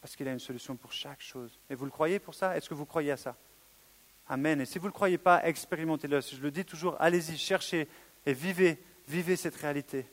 [0.00, 1.58] Parce qu'il a une solution pour chaque chose.
[1.68, 2.56] Et vous le croyez pour ça?
[2.56, 3.36] Est-ce que vous croyez à ça?
[4.28, 4.60] Amen.
[4.60, 6.20] Et si vous ne le croyez pas, expérimentez-le.
[6.20, 7.88] Je le dis toujours, allez-y, cherchez
[8.24, 10.06] et vivez, vivez cette réalité.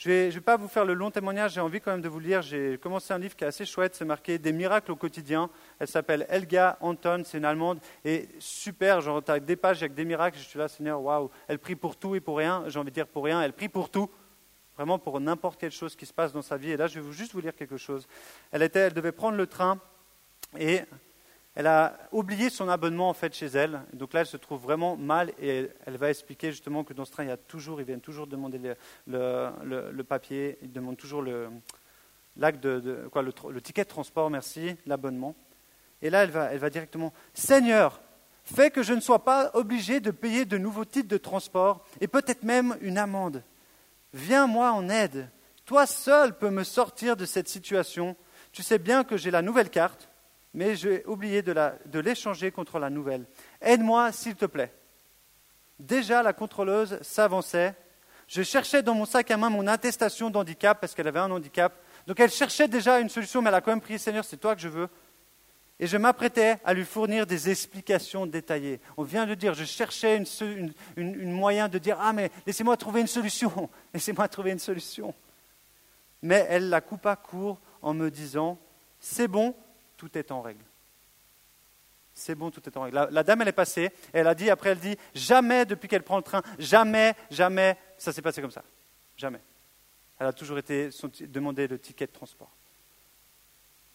[0.00, 2.20] Je ne vais, pas vous faire le long témoignage, j'ai envie quand même de vous
[2.20, 2.40] lire.
[2.40, 5.50] J'ai commencé un livre qui est assez chouette, c'est marqué Des miracles au quotidien.
[5.78, 10.06] Elle s'appelle Elga Anton, c'est une Allemande, et super, genre, as des pages avec des
[10.06, 10.38] miracles.
[10.38, 12.64] Je suis là, Seigneur, waouh, elle prie pour tout et pour rien.
[12.68, 14.08] J'ai envie de dire pour rien, elle prie pour tout,
[14.74, 16.70] vraiment pour n'importe quelle chose qui se passe dans sa vie.
[16.70, 18.08] Et là, je vais juste vous lire quelque chose.
[18.52, 19.78] Elle, était, elle devait prendre le train,
[20.58, 20.80] et
[21.54, 23.82] elle a oublié son abonnement en fait chez elle.
[23.92, 27.12] Donc là, elle se trouve vraiment mal et elle va expliquer justement que dans ce
[27.12, 28.74] train, il y a toujours, ils viennent toujours demander
[29.06, 31.48] le, papier, ils demandent toujours le,
[32.36, 35.34] de, quoi, le, ticket de transport, merci, l'abonnement.
[36.02, 38.00] Et là, elle va, elle va directement, Seigneur,
[38.44, 42.06] fais que je ne sois pas obligé de payer de nouveaux titres de transport et
[42.06, 43.42] peut-être même une amende.
[44.14, 45.28] Viens-moi en aide.
[45.66, 48.16] Toi seul peux me sortir de cette situation.
[48.52, 50.09] Tu sais bien que j'ai la nouvelle carte
[50.52, 53.26] mais j'ai oublié de l'échanger contre la nouvelle.
[53.60, 54.72] Aide-moi, s'il te plaît.
[55.78, 57.74] Déjà, la contrôleuse s'avançait.
[58.26, 61.72] Je cherchais dans mon sac à main mon attestation d'handicap, parce qu'elle avait un handicap.
[62.06, 64.54] Donc elle cherchait déjà une solution, mais elle a quand même prié, Seigneur, c'est toi
[64.54, 64.88] que je veux.
[65.78, 68.80] Et je m'apprêtais à lui fournir des explications détaillées.
[68.98, 73.06] On vient de dire, je cherchais un moyen de dire, ah mais laissez-moi trouver une
[73.06, 75.14] solution, laissez-moi trouver une solution.
[76.20, 78.58] Mais elle la coupa court en me disant,
[78.98, 79.54] c'est bon,
[80.00, 80.64] tout est en règle.
[82.14, 83.08] C'est bon, tout est en règle.
[83.10, 86.16] La, dame, elle est passée, elle a dit, après, elle dit, jamais depuis qu'elle prend
[86.16, 88.64] le train, jamais, jamais, ça s'est passé comme ça.
[89.18, 89.40] Jamais.
[90.18, 90.88] Elle a toujours été
[91.20, 92.50] demandé le ticket de transport.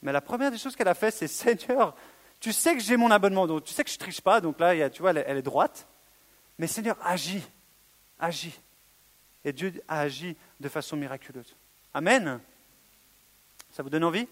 [0.03, 1.95] Mais la première des choses qu'elle a fait, c'est Seigneur,
[2.39, 4.59] tu sais que j'ai mon abonnement, donc tu sais que je ne triche pas, donc
[4.59, 5.87] là, tu vois, elle, est droite.
[6.59, 7.43] Mais Seigneur, agis,
[8.19, 8.59] agis.
[9.43, 11.55] Et Dieu a agi de façon miraculeuse.
[11.95, 12.39] Amen.
[13.71, 14.27] Ça vous donne envie?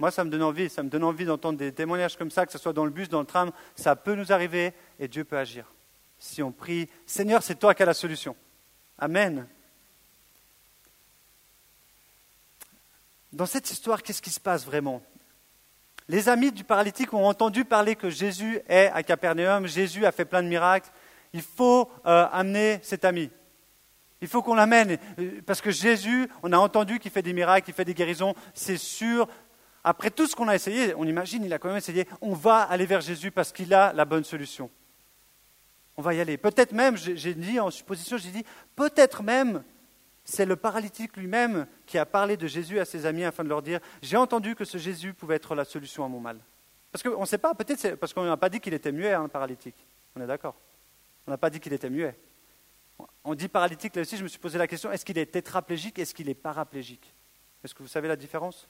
[0.00, 2.52] Moi, ça me donne envie, ça me donne envie d'entendre des témoignages comme ça, que
[2.52, 5.36] ce soit dans le bus, dans le tram, ça peut nous arriver et Dieu peut
[5.36, 5.70] agir.
[6.18, 8.34] Si on prie, Seigneur, c'est toi qui as la solution.
[8.98, 9.46] Amen.
[13.30, 15.02] Dans cette histoire, qu'est-ce qui se passe vraiment?
[16.08, 20.24] Les amis du paralytique ont entendu parler que Jésus est à Capernaum, Jésus a fait
[20.24, 20.90] plein de miracles.
[21.34, 23.30] Il faut euh, amener cet ami.
[24.22, 24.96] Il faut qu'on l'amène,
[25.44, 28.76] parce que Jésus, on a entendu qu'il fait des miracles, qu'il fait des guérisons, c'est
[28.76, 29.28] sûr,
[29.82, 32.62] après tout ce qu'on a essayé, on imagine, il a quand même essayé, on va
[32.62, 34.70] aller vers Jésus parce qu'il a la bonne solution.
[35.96, 36.36] On va y aller.
[36.36, 38.44] Peut-être même, j'ai dit en supposition, j'ai dit,
[38.76, 39.62] peut-être même,
[40.24, 43.62] c'est le paralytique lui-même qui a parlé de Jésus à ses amis afin de leur
[43.62, 46.38] dire, j'ai entendu que ce Jésus pouvait être la solution à mon mal.
[46.92, 49.28] Parce qu'on ne sait pas, peut-être parce qu'on n'a pas dit qu'il était muet, hein,
[49.28, 49.76] paralytique.
[50.16, 50.56] On est d'accord
[51.26, 52.18] On n'a pas dit qu'il était muet.
[53.24, 55.98] On dit paralytique, là aussi, je me suis posé la question, est-ce qu'il est tétraplégique,
[55.98, 57.14] est-ce qu'il est paraplégique?
[57.64, 58.68] Est-ce que vous savez la différence?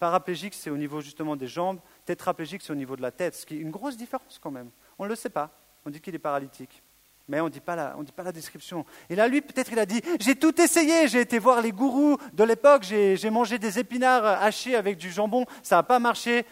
[0.00, 1.78] Paraplégique, c'est au niveau justement des jambes.
[2.06, 4.70] Tétraplégique, c'est au niveau de la tête, ce qui est une grosse différence quand même.
[4.98, 5.50] On ne le sait pas.
[5.84, 6.82] On dit qu'il est paralytique.
[7.28, 8.86] Mais on ne dit, pas la description.
[9.10, 12.16] Et là, lui, peut-être, il a dit, j'ai tout essayé, j'ai été voir les gourous
[12.32, 16.46] de l'époque, j'ai mangé des épinards hachés avec du jambon, ça n'a pas marché.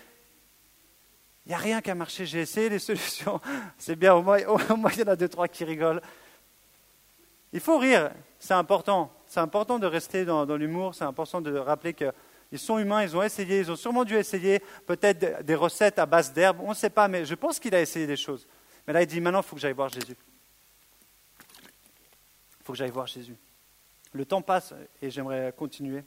[1.47, 3.41] Il n'y a rien qui a marché, j'ai essayé les solutions.
[3.79, 6.03] C'est bien, au moins, au moins, il y en a deux, trois qui rigolent.
[7.55, 9.11] Il faut rire, c'est important.
[9.27, 12.13] C'est important de rester dans l'humour, c'est important de rappeler que
[12.51, 16.07] ils sont humains, ils ont essayé, ils ont sûrement dû essayer peut-être des recettes à
[16.07, 18.47] base d'herbe, on ne sait pas, mais je pense qu'il a essayé des choses.
[18.87, 20.17] Mais là, il dit maintenant, il faut que j'aille voir Jésus.
[22.61, 23.37] Il faut que j'aille voir Jésus.
[24.13, 26.03] Le temps passe et j'aimerais continuer.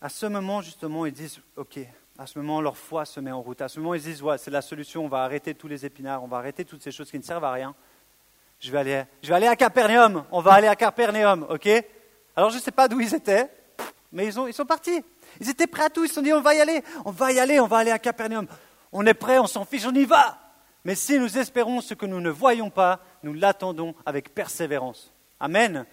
[0.00, 1.78] à ce moment, justement, ils disent, OK,
[2.18, 3.60] à ce moment, leur foi se met en route.
[3.60, 6.22] À ce moment, ils disent, ouais, c'est la solution, on va arrêter tous les épinards,
[6.22, 7.74] on va arrêter toutes ces choses qui ne servent à rien.
[8.58, 11.68] Je vais aller, je vais aller à Capernaum, on va aller à Capernaum, OK?
[12.40, 13.50] Alors, je ne sais pas d'où ils étaient,
[14.12, 15.04] mais ils, ont, ils sont partis.
[15.42, 17.32] Ils étaient prêts à tout, ils se sont dit, on va y aller, on va
[17.32, 18.46] y aller, on va aller à Capernaum.
[18.92, 20.38] On est prêt, on s'en fiche, on y va.
[20.86, 25.12] Mais si nous espérons ce que nous ne voyons pas, nous l'attendons avec persévérance.
[25.38, 25.84] Amen.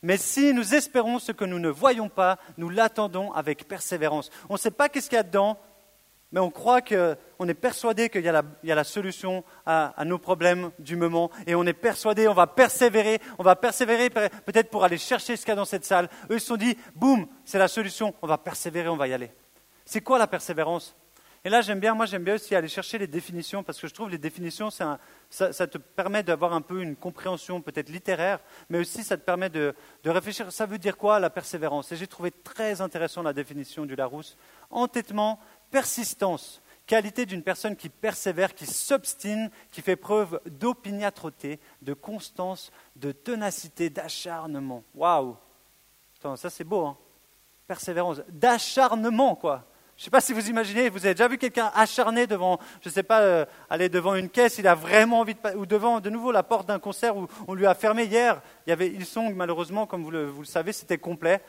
[0.00, 4.30] Mais si nous espérons ce que nous ne voyons pas, nous l'attendons avec persévérance.
[4.48, 5.58] On ne sait pas qu'est-ce qu'il y a dedans,
[6.34, 10.96] mais on croit qu'on est persuadé qu'il y, a la solution à, nos problèmes du
[10.96, 15.36] moment, et on est persuadé, on va persévérer, on va persévérer peut-être pour aller chercher
[15.36, 16.08] ce qu'il y a dans cette salle.
[16.30, 19.12] Eux, ils se sont dit, boum, c'est la solution, on va persévérer, on va y
[19.12, 19.30] aller.
[19.84, 20.96] C'est quoi la persévérance?
[21.46, 23.92] Et là, j'aime bien, moi, j'aime bien aussi aller chercher les définitions parce que je
[23.92, 28.38] trouve les définitions, ça, te permet d'avoir un peu une compréhension peut-être littéraire,
[28.70, 29.74] mais aussi ça te permet de,
[30.06, 30.50] réfléchir.
[30.50, 31.92] Ça veut dire quoi la persévérance?
[31.92, 34.38] Et j'ai trouvé très intéressant la définition du Larousse.
[34.70, 35.38] Entêtement,
[35.74, 43.10] persistance, qualité d'une personne qui persévère, qui s'obstine, qui fait preuve d'opiniâtreté, de constance, de
[43.10, 44.84] ténacité, d'acharnement.
[44.94, 45.36] Waouh
[46.36, 46.96] Ça, c'est beau, hein
[47.66, 49.64] Persévérance, d'acharnement, quoi.
[49.96, 52.88] Je ne sais pas si vous imaginez, vous avez déjà vu quelqu'un acharné devant, je
[52.88, 55.98] ne sais pas, euh, aller devant une caisse, il a vraiment envie de, ou devant
[55.98, 58.40] de nouveau la porte d'un concert où on lui a fermé hier.
[58.64, 61.40] Il y avait Ilsong, malheureusement, comme vous le, savez, c'était complet.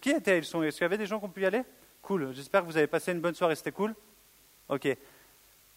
[0.00, 0.64] qui était Ilsong?
[0.64, 1.62] Est-ce qu'il y avait des gens qui ont pu y aller?
[2.06, 2.32] Cool.
[2.32, 3.92] J'espère que vous avez passé une bonne soirée, c'était cool.
[4.68, 4.86] Ok.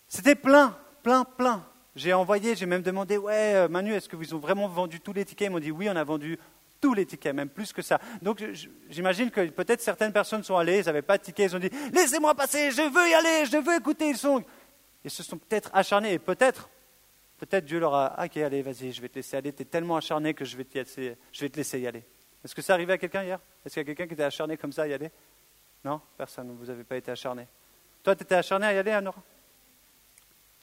[0.07, 1.65] C'était plein, plein, plein.
[1.95, 5.11] J'ai envoyé, j'ai même demandé, ouais, euh, Manu, est-ce que vous ont vraiment vendu tous
[5.11, 5.47] les tickets?
[5.47, 6.37] Ils m'ont dit, oui, on a vendu
[6.79, 7.99] tous les tickets, même plus que ça.
[8.21, 8.43] Donc
[8.91, 11.71] j'imagine que peut-être certaines personnes sont allées, ils n'avaient pas de tickets, ils ont dit
[11.91, 14.43] Laissez-moi passer, je veux y aller, je veux écouter le son.
[15.03, 16.69] Ils se sont peut-être acharnés, et peut-être,
[17.39, 19.97] peut-être Dieu leur a Ok, allez, vas-y, je vais te laisser aller, tu es tellement
[19.97, 22.03] acharné que je vais, te laisser, je vais te laisser y aller.
[22.45, 23.39] Est-ce que ça arrivait à quelqu'un hier?
[23.65, 25.09] Est-ce qu'il y a quelqu'un qui était acharné comme ça à y aller?
[25.83, 27.47] Non Personne, vous n'avez pas été acharné.
[28.03, 29.21] Toi, tu étais acharné à y aller, Anora?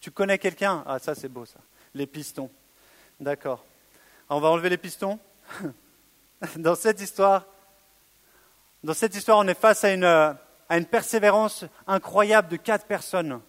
[0.00, 0.85] Tu connais quelqu'un?
[0.87, 1.59] Ah, ça c'est beau ça.
[1.94, 2.50] Les pistons.
[3.18, 3.64] D'accord.
[4.29, 5.18] On va enlever les pistons
[6.57, 7.46] dans cette histoire,
[8.83, 13.40] dans cette histoire, on est face à une, persévérance incroyable de quatre personnes.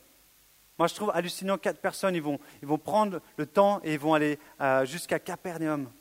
[0.80, 4.14] Moi, je trouve hallucinant, quatre personnes, ils vont, ils prendre le temps et ils vont
[4.14, 5.92] aller euh, jusqu'à Capernaum.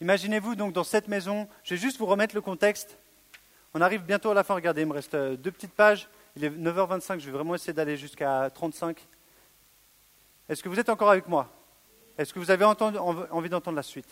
[0.00, 2.98] Imaginez-vous donc dans cette maison, je vais juste vous remettre le contexte.
[3.72, 6.08] On arrive bientôt à la fin, regardez, il me reste euh, deux petites pages.
[6.36, 9.06] Il est 9h25, je vais vraiment essayer d'aller jusqu'à 35.
[10.48, 11.48] Est-ce que vous êtes encore avec moi?
[12.18, 14.08] Est-ce que vous avez envie d'entendre la suite?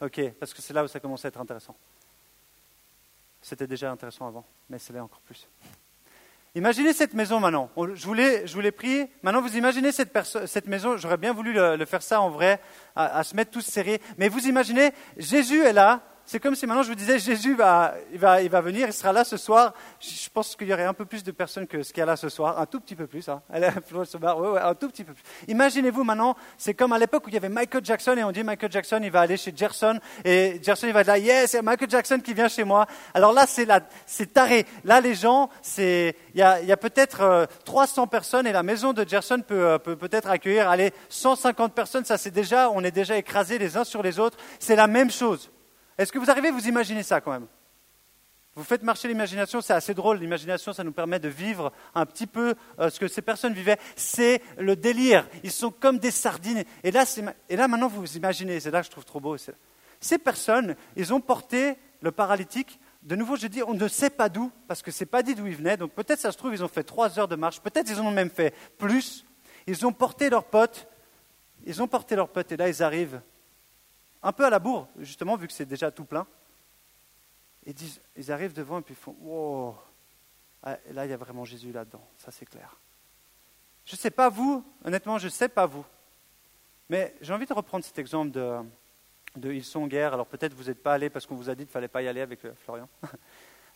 [0.00, 1.76] Ok, parce que c'est là où ça commence à être intéressant.
[3.42, 5.46] C'était déjà intéressant avant, mais c'est là encore plus.
[6.54, 7.70] Imaginez cette maison maintenant.
[7.94, 8.14] Je vous
[8.60, 9.06] l'ai, pris.
[9.22, 10.16] Maintenant, vous imaginez cette,
[10.46, 10.96] cette maison.
[10.96, 12.60] J'aurais bien voulu le, faire ça en vrai,
[12.96, 14.00] à, à, se mettre tous serrés.
[14.18, 17.94] Mais vous imaginez, Jésus est là, c'est comme si maintenant je vous disais, Jésus va,
[18.12, 19.74] il va, il va venir, il sera là ce soir.
[19.98, 22.06] Je pense qu'il y aurait un peu plus de personnes que ce qu'il y a
[22.06, 23.28] là ce soir, un tout petit peu plus.
[23.28, 23.42] Hein.
[23.52, 25.22] Un peu plus.
[25.48, 28.44] Imaginez-vous maintenant, c'est comme à l'époque où il y avait Michael Jackson et on dit
[28.44, 31.90] Michael Jackson, il va aller chez Gerson et Gerson il va dire yes, c'est Michael
[31.90, 32.86] Jackson qui vient chez moi.
[33.12, 33.66] Alors là c'est
[34.06, 34.66] c'est taré.
[34.84, 39.04] Là les gens, c'est, il y a, peut-être 300 euh, personnes et la maison de
[39.04, 42.04] Gerson peut, euh, peut peut-être accueillir, allez, 150 personnes.
[42.04, 44.38] Ça c'est déjà, on est déjà écrasés les uns sur les autres.
[44.60, 45.50] C'est la même chose.
[46.00, 47.46] Est-ce que vous arrivez à vous imaginer ça quand même?
[48.54, 50.18] Vous faites marcher l'imagination, c'est assez drôle.
[50.18, 53.78] L'imagination, ça nous permet de vivre un petit peu euh, ce que ces personnes vivaient.
[53.96, 55.28] C'est le délire.
[55.44, 56.64] Ils sont comme des sardines.
[56.84, 57.04] Et là,
[57.50, 59.36] et là maintenant, vous vous imaginez, c'est là que je trouve trop beau.
[60.00, 62.80] Ces personnes, ils ont porté le paralytique.
[63.02, 65.34] De nouveau, je dis, on ne sait pas d'où, parce que ce n'est pas dit
[65.34, 65.76] d'où ils venaient.
[65.76, 67.60] Donc peut-être, ça se trouve, ils ont fait trois heures de marche.
[67.60, 69.26] Peut-être, ils en ont même fait plus.
[69.66, 70.88] Ils ont porté leur pote.
[71.66, 72.50] Ils ont porté leur pote.
[72.52, 73.20] Et là, ils arrivent
[74.22, 76.26] un peu à la bourre, justement, vu que c'est déjà tout plein.
[77.66, 77.74] Ils,
[78.16, 79.76] ils arrivent devant et puis ils font Wow
[80.62, 82.76] ah, Là, il y a vraiment Jésus là-dedans, ça c'est clair.
[83.84, 85.84] Je ne sais pas vous, honnêtement, je ne sais pas vous.
[86.88, 88.58] Mais j'ai envie de reprendre cet exemple de,
[89.36, 89.88] de Ils sont.
[89.92, 92.02] Alors peut-être vous n'êtes pas allé parce qu'on vous a dit qu'il ne fallait pas
[92.02, 92.88] y aller avec euh, Florian.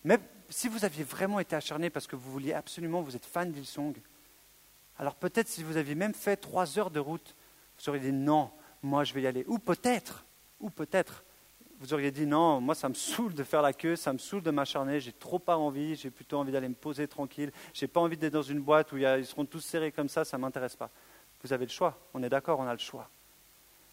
[0.04, 0.18] Mais
[0.50, 3.94] si vous aviez vraiment été acharné parce que vous vouliez absolument, vous êtes fan d'Ilsong,
[4.98, 7.34] alors peut-être si vous aviez même fait trois heures de route,
[7.78, 8.50] vous auriez dit non,
[8.82, 9.44] moi je vais y aller.
[9.48, 10.23] Ou peut-être,
[10.64, 11.22] ou peut-être,
[11.78, 14.42] vous auriez dit non, moi ça me saoule de faire la queue, ça me saoule
[14.42, 18.00] de m'acharner, j'ai trop pas envie, j'ai plutôt envie d'aller me poser tranquille, j'ai pas
[18.00, 20.88] envie d'être dans une boîte où ils seront tous serrés comme ça, ça m'intéresse pas.
[21.42, 23.10] Vous avez le choix, on est d'accord, on a le choix.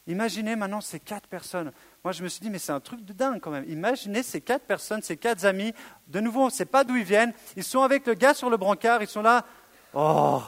[0.08, 1.74] Imaginez maintenant ces quatre personnes.
[2.04, 3.70] Moi, je me suis dit, mais c'est un truc de dingue quand même.
[3.70, 5.74] Imaginez ces quatre personnes, ces quatre amis.
[6.08, 7.34] De nouveau, on ne sait pas d'où ils viennent.
[7.56, 9.04] Ils sont avec le gars sur le brancard.
[9.04, 9.46] Ils sont là.
[9.94, 10.42] Oh,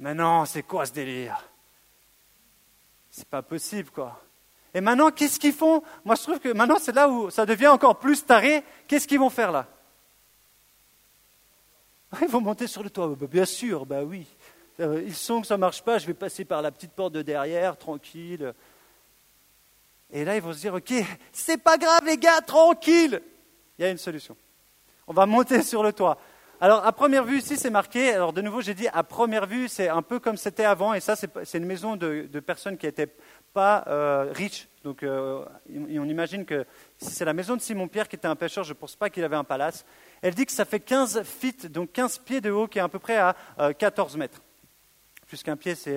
[0.00, 1.48] mais non, c'est quoi ce délire?
[3.10, 4.20] C'est pas possible, quoi.
[4.74, 5.82] Et maintenant, qu'est-ce qu'ils font?
[6.04, 8.62] Moi, je trouve que maintenant, c'est là où ça devient encore plus taré.
[8.86, 9.66] Qu'est-ce qu'ils vont faire là?
[12.20, 13.08] Ils vont monter sur le toit.
[13.08, 14.26] Bah, bien sûr, bah oui.
[14.80, 17.12] Euh, ils sont que ça ne marche pas, je vais passer par la petite porte
[17.12, 18.54] de derrière, tranquille.
[20.12, 20.92] Et là, ils vont se dire, ok,
[21.32, 23.20] c'est pas grave les gars, tranquille.
[23.78, 24.36] Il y a une solution.
[25.06, 26.18] On va monter sur le toit.
[26.60, 28.12] Alors, à première vue, ici, c'est marqué.
[28.12, 30.92] Alors, de nouveau, j'ai dit, à première vue, c'est un peu comme c'était avant.
[30.92, 33.12] Et ça, c'est une maison de, personnes qui n'étaient
[33.52, 34.68] pas euh, riches.
[34.84, 35.44] Donc, euh,
[35.74, 36.66] on imagine que
[36.98, 39.24] si c'est la maison de Simon-Pierre qui était un pêcheur, je ne pense pas qu'il
[39.24, 39.84] avait un palace.
[40.22, 42.88] Elle dit que ça fait 15 feet, donc 15 pieds de haut, qui est à
[42.88, 43.34] peu près à
[43.78, 44.40] 14 mètres
[45.30, 45.96] plus qu'un pied, c'est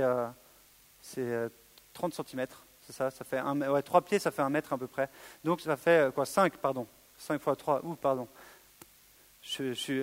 [1.93, 2.45] 30 cm.
[2.81, 5.09] C'est ça, ça fait un, ouais, 3 pieds, ça fait un mètre à peu près.
[5.43, 6.85] Donc ça fait euh, quoi 5, pardon.
[7.17, 8.27] 5 fois 3, ou pardon.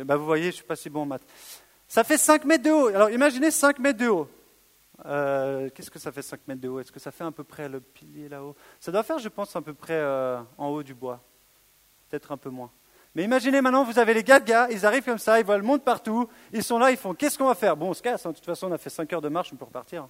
[0.05, 1.23] Bah vous voyez, je ne suis pas si bon en maths.
[1.89, 2.89] Ça fait 5 mètres de haut.
[2.89, 4.29] Alors imaginez 5 mètres de haut.
[5.07, 6.79] Euh, qu'est-ce que ça fait 5 mètres de haut?
[6.79, 8.55] Est-ce que ça fait à peu près le pilier là-haut?
[8.79, 11.21] Ça doit faire, je pense, à peu près euh, en haut du bois.
[12.09, 12.71] Peut-être un peu moins.
[13.15, 15.57] Mais imaginez maintenant, vous avez les gars de gars, ils arrivent comme ça, ils voient
[15.57, 17.77] le monde partout, ils sont là, ils font qu'est-ce qu'on va faire?
[17.77, 18.31] Bon, on se casse, hein.
[18.31, 20.07] de toute façon, on a fait 5 heures de marche, on peut repartir.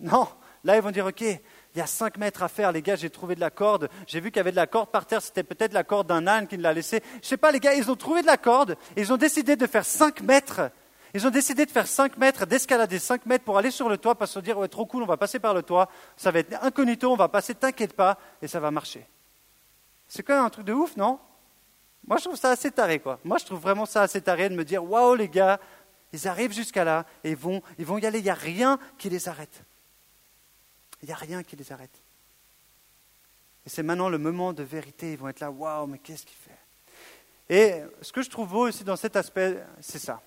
[0.00, 0.28] Non,
[0.64, 1.24] là, ils vont dire ok,
[1.74, 4.20] il y a 5 mètres à faire, les gars, j'ai trouvé de la corde, j'ai
[4.20, 6.46] vu qu'il y avait de la corde par terre, c'était peut-être la corde d'un âne
[6.46, 7.02] qui l'a laissé.
[7.22, 9.66] Je sais pas, les gars, ils ont trouvé de la corde, ils ont décidé de
[9.66, 10.70] faire 5 mètres.
[11.14, 14.14] Ils ont décidé de faire 5 mètres, d'escalader 5 mètres pour aller sur le toit,
[14.14, 16.40] parce qu'ils se dire, ouais, trop cool, on va passer par le toit, ça va
[16.40, 19.06] être incognito, on va passer, t'inquiète pas, et ça va marcher.
[20.06, 21.18] C'est quand même un truc de ouf, non?
[22.06, 23.18] Moi, je trouve ça assez taré, quoi.
[23.24, 25.60] Moi, je trouve vraiment ça assez taré de me dire, waouh, les gars,
[26.12, 28.18] ils arrivent jusqu'à là et vont, ils vont y aller.
[28.18, 29.64] Il n'y a rien qui les arrête.
[31.02, 32.02] Il n'y a rien qui les arrête.
[33.66, 35.12] Et c'est maintenant le moment de vérité.
[35.12, 36.58] Ils vont être là, waouh, mais qu'est-ce qu'il fait?
[37.48, 40.20] Et ce que je trouve beau aussi dans cet aspect, c'est ça.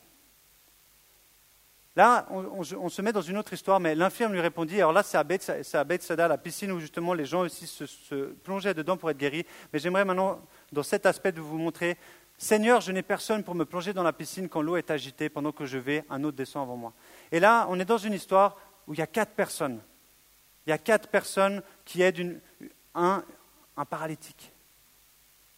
[1.96, 5.18] Là, on, se met dans une autre histoire, mais l'infirme lui répondit, alors là c'est
[5.18, 9.10] à Beth Sada, la piscine où justement les gens aussi se, se plongeaient dedans pour
[9.10, 10.40] être guéris, mais j'aimerais maintenant
[10.72, 11.98] dans cet aspect de vous montrer,
[12.38, 15.52] Seigneur, je n'ai personne pour me plonger dans la piscine quand l'eau est agitée pendant
[15.52, 16.94] que je vais, un autre descend avant moi.
[17.32, 18.58] Et là, on est dans une histoire
[18.88, 19.80] où il y a quatre personnes.
[20.66, 22.40] Il y a quatre personnes qui aident
[22.94, 23.24] un,
[23.90, 24.52] paralytique.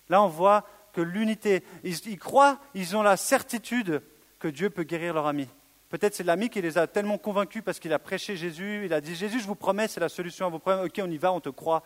[0.10, 4.02] Là, on voit que l'unité, ils, croient, ils ont la certitude
[4.40, 5.48] que Dieu peut guérir leur ami.
[5.90, 9.02] Peut-être c'est l'ami qui les a tellement convaincus parce qu'il a prêché Jésus, il a
[9.02, 10.86] dit Jésus, je vous promets, c'est la solution à vos problèmes.
[10.86, 11.84] Ok, on y va, on te croit.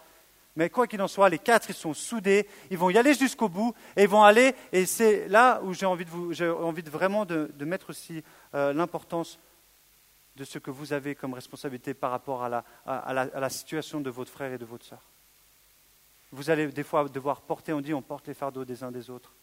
[0.56, 3.48] Mais quoi qu'il en soit, les quatre, ils sont soudés, ils vont y aller jusqu'au
[3.48, 6.04] bout, et ils vont aller, et c'est là où j'ai envie,
[6.84, 8.24] vraiment de, mettre aussi
[8.56, 9.40] euh, l'importance
[10.38, 14.54] de ce que vous avez comme responsabilité par rapport à la, situation de votre frère
[14.54, 15.02] et de votre sœur.
[16.32, 19.10] Vous allez des fois devoir porter, on dit, on porte les fardeaux des uns des
[19.10, 19.34] autres.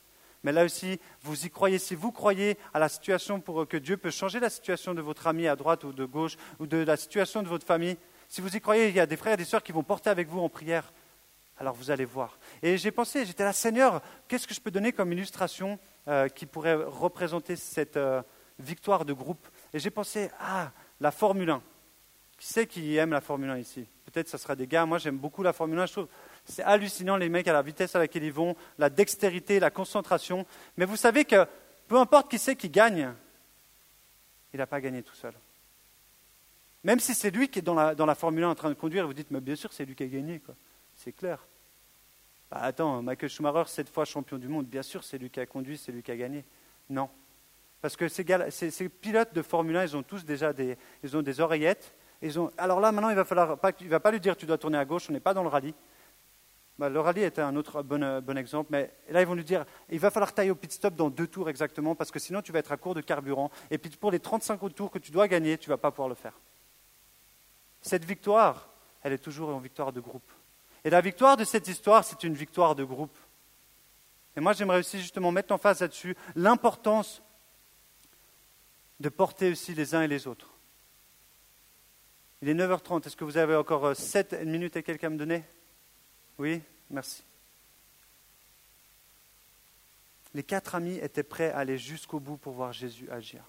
[0.42, 1.78] Mais là aussi, vous y croyez.
[1.78, 5.26] Si vous croyez à la situation pour que Dieu peut changer la situation de votre
[5.26, 7.96] ami à droite ou de gauche, ou de la situation de votre famille,
[8.28, 10.10] si vous y croyez, il y a des frères et des sœurs qui vont porter
[10.10, 10.92] avec vous en prière
[11.58, 12.38] alors vous allez voir.
[12.62, 15.78] Et j'ai pensé, j'étais là, Seigneur, qu'est-ce que je peux donner comme illustration
[16.08, 18.22] euh, qui pourrait représenter cette euh,
[18.58, 19.46] victoire de groupe?
[19.72, 20.72] Et j'ai pensé, ah,
[21.04, 21.62] la Formule 1.
[22.38, 23.86] Qui c'est qui aime la Formule 1 ici?
[24.06, 26.08] Peut-être ce sera des gars, moi j'aime beaucoup la Formule 1, je trouve
[26.46, 30.46] c'est hallucinant les mecs à la vitesse à laquelle ils vont, la dextérité, la concentration.
[30.78, 31.46] Mais vous savez que
[31.88, 33.12] peu importe qui c'est qui gagne,
[34.54, 35.34] il n'a pas gagné tout seul.
[36.84, 39.06] Même si c'est lui qui est dans la, dans Formule 1 en train de conduire,
[39.06, 40.40] vous dites, mais bien sûr c'est lui qui a gagné.
[40.40, 40.54] Quoi
[40.96, 41.38] c'est clair.
[42.50, 45.44] Bah, attends, Michael Schumacher, sept fois champion du monde, bien sûr, c'est lui qui a
[45.44, 46.44] conduit, c'est lui qui a gagné.
[46.88, 47.10] Non.
[47.84, 51.38] Parce que ces, pilotes de Formule 1, ils ont tous déjà des, ils ont des
[51.40, 51.94] oreillettes.
[52.56, 55.12] Alors là, maintenant, il va va pas lui dire tu dois tourner à gauche, on
[55.12, 55.74] n'est pas dans le rallye.
[56.78, 59.66] Bah, le rallye était un autre bon, bon, exemple, mais là, ils vont lui dire
[59.90, 62.52] il va falloir tailler au pit stop dans deux tours exactement, parce que sinon, tu
[62.52, 63.50] vas être à court de carburant.
[63.70, 65.90] Et puis, pour les 35 autres tours que tu dois gagner, tu ne vas pas
[65.90, 66.40] pouvoir le faire.
[67.82, 68.70] Cette victoire,
[69.02, 70.32] elle est toujours une victoire de groupe.
[70.84, 73.18] Et la victoire de cette histoire, c'est une victoire de groupe.
[74.38, 77.20] Et moi, j'aimerais aussi justement mettre en face là-dessus l'importance
[79.00, 80.50] de porter aussi les uns et les autres.
[82.42, 83.06] Il est 9h30.
[83.06, 85.44] Est-ce que vous avez encore 7 euh, minutes et quelques à me donner?
[86.38, 86.62] Oui?
[86.90, 87.22] Merci.
[90.34, 93.42] Les quatre amis étaient prêts à aller jusqu'au bout pour voir Jésus agir.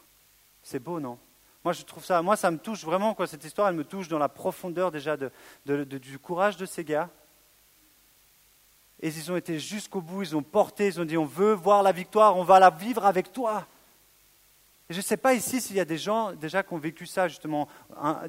[0.61, 1.17] C'est beau, non?
[1.63, 4.19] Moi, je trouve ça, moi, ça me touche vraiment, cette histoire, elle me touche dans
[4.19, 7.09] la profondeur déjà du courage de ces gars,
[9.01, 11.83] et ils ont été jusqu'au bout, ils ont porté, ils ont dit on veut voir
[11.83, 13.67] la victoire, on va la vivre avec toi.
[14.89, 17.07] Et je ne sais pas ici s'il y a des gens déjà qui ont vécu
[17.07, 17.67] ça, justement,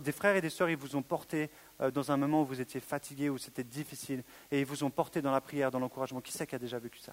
[0.01, 1.51] des frères et des sœurs, ils vous ont porté
[1.81, 4.91] euh, dans un moment où vous étiez fatigué, où c'était difficile, et ils vous ont
[4.91, 6.23] porté dans la prière, dans l'encouragement.
[6.23, 7.13] Qui c'est qui a déjà vécu ça?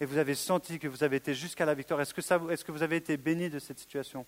[0.00, 2.02] Et vous avez senti que vous avez été jusqu'à la victoire.
[2.02, 4.26] Est-ce que, est-ce que vous avez été béni de cette situation?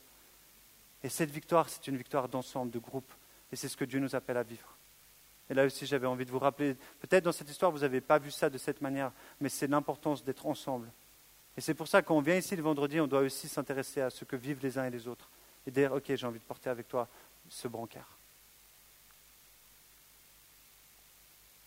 [1.02, 3.12] Et cette victoire, c'est une victoire d'ensemble, de groupe,
[3.52, 4.74] et c'est ce que Dieu nous appelle à vivre.
[5.50, 8.18] Et là aussi, j'avais envie de vous rappeler, peut-être dans cette histoire, vous n'avez pas
[8.18, 10.88] vu ça de cette manière, mais c'est l'importance d'être ensemble.
[11.58, 14.24] Et c'est pour ça qu'on vient ici le vendredi, on doit aussi s'intéresser à ce
[14.24, 15.28] que vivent les uns et les autres.
[15.66, 17.08] Et dire, OK, j'ai envie de porter avec toi
[17.48, 18.16] ce brancard.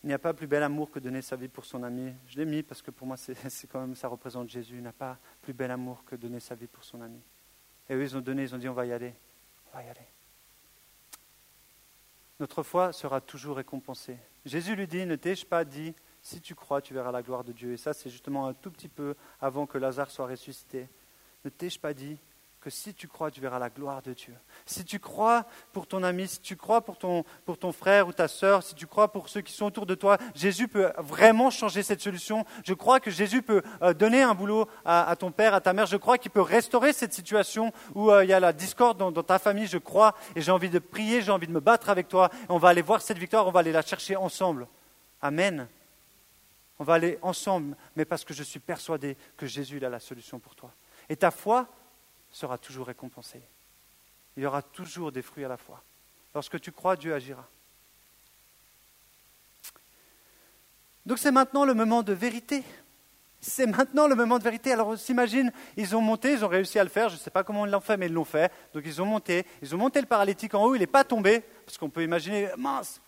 [0.02, 2.14] Il n'y a pas plus bel amour que donner sa vie pour son ami.
[2.30, 3.36] Je l'ai mis parce que pour moi, c'est
[3.70, 4.76] quand même, ça représente Jésus.
[4.78, 7.20] Il n'a pas plus bel amour que donner sa vie pour son ami.
[7.89, 9.14] Et eux, ils ont donné, ils ont dit, on va y aller.
[9.74, 10.08] On va y aller.
[12.39, 14.16] Notre foi sera toujours récompensée.
[14.46, 17.51] Jésus lui dit, ne t'ai-je pas dit, si tu crois, tu verras la gloire de
[17.51, 17.74] Dieu.
[17.74, 20.89] Et ça, c'est justement un tout petit peu avant que Lazare soit ressuscité.
[21.43, 22.17] Ne t'ai-je pas dit,
[22.61, 24.36] que si tu crois, tu verras la gloire de Dieu?
[24.67, 28.13] Si tu crois pour ton ami, si tu crois pour ton, pour ton frère ou
[28.13, 31.49] ta sœur, si tu crois pour ceux qui sont autour de toi, Jésus peut vraiment
[31.49, 32.45] changer cette solution.
[32.63, 35.88] Je crois que Jésus peut euh, donner un boulot à, ton père, à ta mère.
[35.88, 39.11] Je crois qu'il peut restaurer cette situation où euh, il y a la discorde dans,
[39.24, 39.65] ta famille.
[39.65, 42.30] Je crois et j'ai envie de prier, j'ai envie de me battre avec toi.
[42.47, 44.67] on va aller voir cette victoire, on va aller la chercher ensemble.
[45.19, 45.67] Amen.
[46.82, 50.39] On va aller ensemble, mais parce que je suis persuadé que Jésus a la solution
[50.39, 50.73] pour toi.
[51.09, 51.67] Et ta foi,
[52.32, 53.39] sera toujours récompensé.
[54.36, 55.84] Il y aura toujours des fruits à la fois.
[56.34, 57.47] Lorsque tu crois, Dieu agira.
[61.05, 62.63] Donc c'est maintenant le moment de vérité.
[63.41, 64.73] C'est maintenant le moment de vérité.
[64.73, 67.09] Alors on s'imagine, ils ont monté, ils ont réussi à le faire.
[67.09, 68.51] Je ne sais pas comment ils l'ont fait, mais ils l'ont fait.
[68.73, 70.73] Donc ils ont monté, ils ont monté le paralytique en haut.
[70.73, 72.99] Il n'est pas tombé, parce qu'on peut imaginer, mince.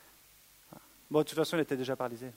[1.10, 2.32] Bon, de toute façon, il était déjà paralysé.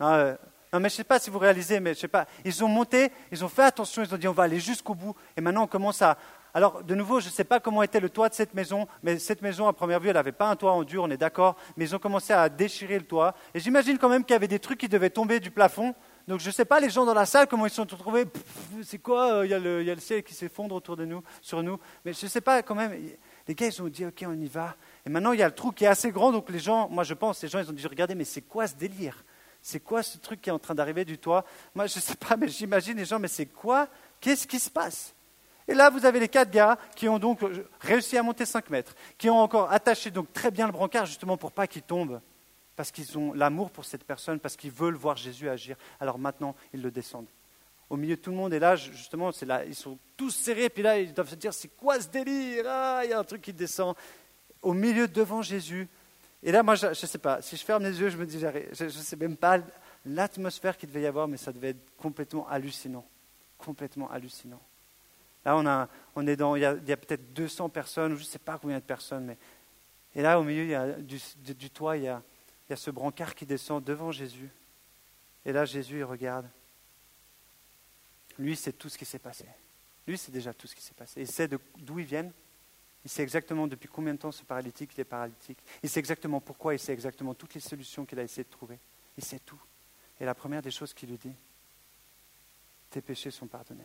[0.00, 0.36] Euh,
[0.72, 2.26] non, mais je ne sais pas si vous réalisez, mais je sais pas.
[2.44, 5.14] Ils ont monté, ils ont fait attention, ils ont dit on va aller jusqu'au bout.
[5.36, 6.18] Et maintenant, on commence à.
[6.52, 9.18] Alors, de nouveau, je ne sais pas comment était le toit de cette maison, mais
[9.18, 11.56] cette maison, à première vue, elle n'avait pas un toit en dur, on est d'accord.
[11.76, 13.34] Mais ils ont commencé à déchirer le toit.
[13.54, 15.94] Et j'imagine quand même qu'il y avait des trucs qui devaient tomber du plafond.
[16.26, 18.24] Donc, je ne sais pas, les gens dans la salle, comment ils se sont retrouvés.
[18.82, 21.22] C'est quoi euh, Il y, il y a le ciel qui s'effondre autour de nous,
[21.40, 21.78] sur nous.
[22.04, 22.98] Mais je ne sais pas, quand même.
[23.46, 24.74] Les gars, ils ont dit ok, on y va.
[25.06, 27.04] Et maintenant, il y a le trou qui est assez grand, donc les gens, moi
[27.04, 29.22] je pense, les gens, ils ont dit regardez, mais c'est quoi ce délire?
[29.66, 31.42] C'est quoi ce truc qui est en train d'arriver du toit?
[31.74, 33.88] Moi, je ne sais pas, mais j'imagine les gens, mais c'est quoi?
[34.20, 35.14] Qu'est-ce qui se passe?
[35.66, 37.40] Et là, vous avez les quatre gars qui ont donc
[37.80, 41.38] réussi à monter 5 mètres, qui ont encore attaché donc très bien le brancard, justement
[41.38, 42.20] pour pas qu'il tombe,
[42.76, 45.78] parce qu'ils ont l'amour pour cette personne, parce qu'ils veulent voir Jésus agir.
[45.98, 47.30] Alors maintenant, ils le descendent.
[47.88, 50.68] Au milieu de tout le monde, et là, justement, c'est là, ils sont tous serrés,
[50.68, 52.66] puis là, ils doivent se dire, c'est quoi ce délire?
[52.68, 53.96] Ah, il y a un truc qui descend.
[54.60, 55.88] Au milieu, devant Jésus,
[56.46, 58.38] et là, moi, je ne sais pas, si je ferme les yeux, je me dis,
[58.38, 59.60] je ne sais même pas
[60.04, 63.06] l'atmosphère qu'il devait y avoir, mais ça devait être complètement hallucinant.
[63.56, 64.60] Complètement hallucinant.
[65.46, 68.38] Là, on, a, on est dans, il y a, peut-être 200 personnes, je ne sais
[68.38, 69.38] pas combien de personnes, mais.
[70.14, 72.22] Et là, au milieu du, du, toit, il y, a,
[72.68, 74.50] il y a ce brancard qui descend devant Jésus.
[75.46, 76.46] Et là, Jésus, il regarde.
[78.38, 79.46] Lui, c'est tout ce qui s'est passé.
[80.06, 81.22] Lui, c'est déjà tout ce qui s'est passé.
[81.22, 82.32] Il sait d'où ils viennent,
[83.04, 85.58] il sait exactement depuis combien de temps ce paralytique il est paralytique.
[85.82, 88.78] Il sait exactement pourquoi, il sait exactement toutes les solutions qu'il a essayé de trouver.
[89.18, 89.60] Il sait tout.
[90.20, 91.34] Et la première des choses qu'il lui dit,
[92.90, 93.84] tes péchés sont pardonnés.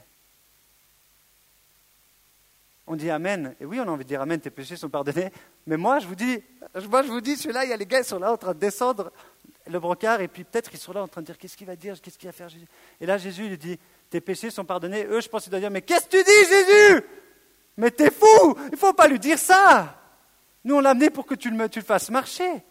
[2.87, 3.55] On dit Amen.
[3.59, 5.31] Et oui, on a envie de dire Amen, tes péchés sont pardonnés.
[5.67, 6.41] Mais moi, je vous dis,
[6.89, 8.53] moi, je vous dis, celui-là, il y a les gars, qui sont là en train
[8.53, 9.11] de descendre
[9.67, 11.75] le brancard, et puis peut-être ils sont là en train de dire, qu'est-ce qu'il va
[11.75, 12.49] dire, qu'est-ce qu'il va faire?
[12.49, 12.65] Jésus
[12.99, 13.77] Et là, Jésus, il dit,
[14.09, 15.05] tes péchés sont pardonnés.
[15.05, 17.03] Eux, je pense qu'ils doivent dire, mais qu'est-ce que tu dis, Jésus?
[17.79, 19.95] Mais t'es fou Il ne faut pas lui dire ça
[20.65, 22.61] Nous, on l'a amené pour que tu le, fasses marcher.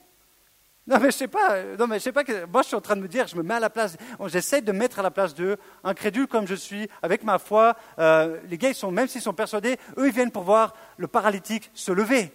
[0.87, 1.63] Non, mais je sais pas.
[1.79, 2.25] Non, sais pas.
[2.25, 3.97] Que, moi, je suis en train de me dire, je me mets à la place.
[4.27, 7.75] J'essaie de mettre à la place d'eux, incrédule comme je suis, avec ma foi.
[7.99, 11.71] Euh, les gars, sont, même s'ils sont persuadés, eux, ils viennent pour voir le paralytique
[11.73, 12.31] se lever.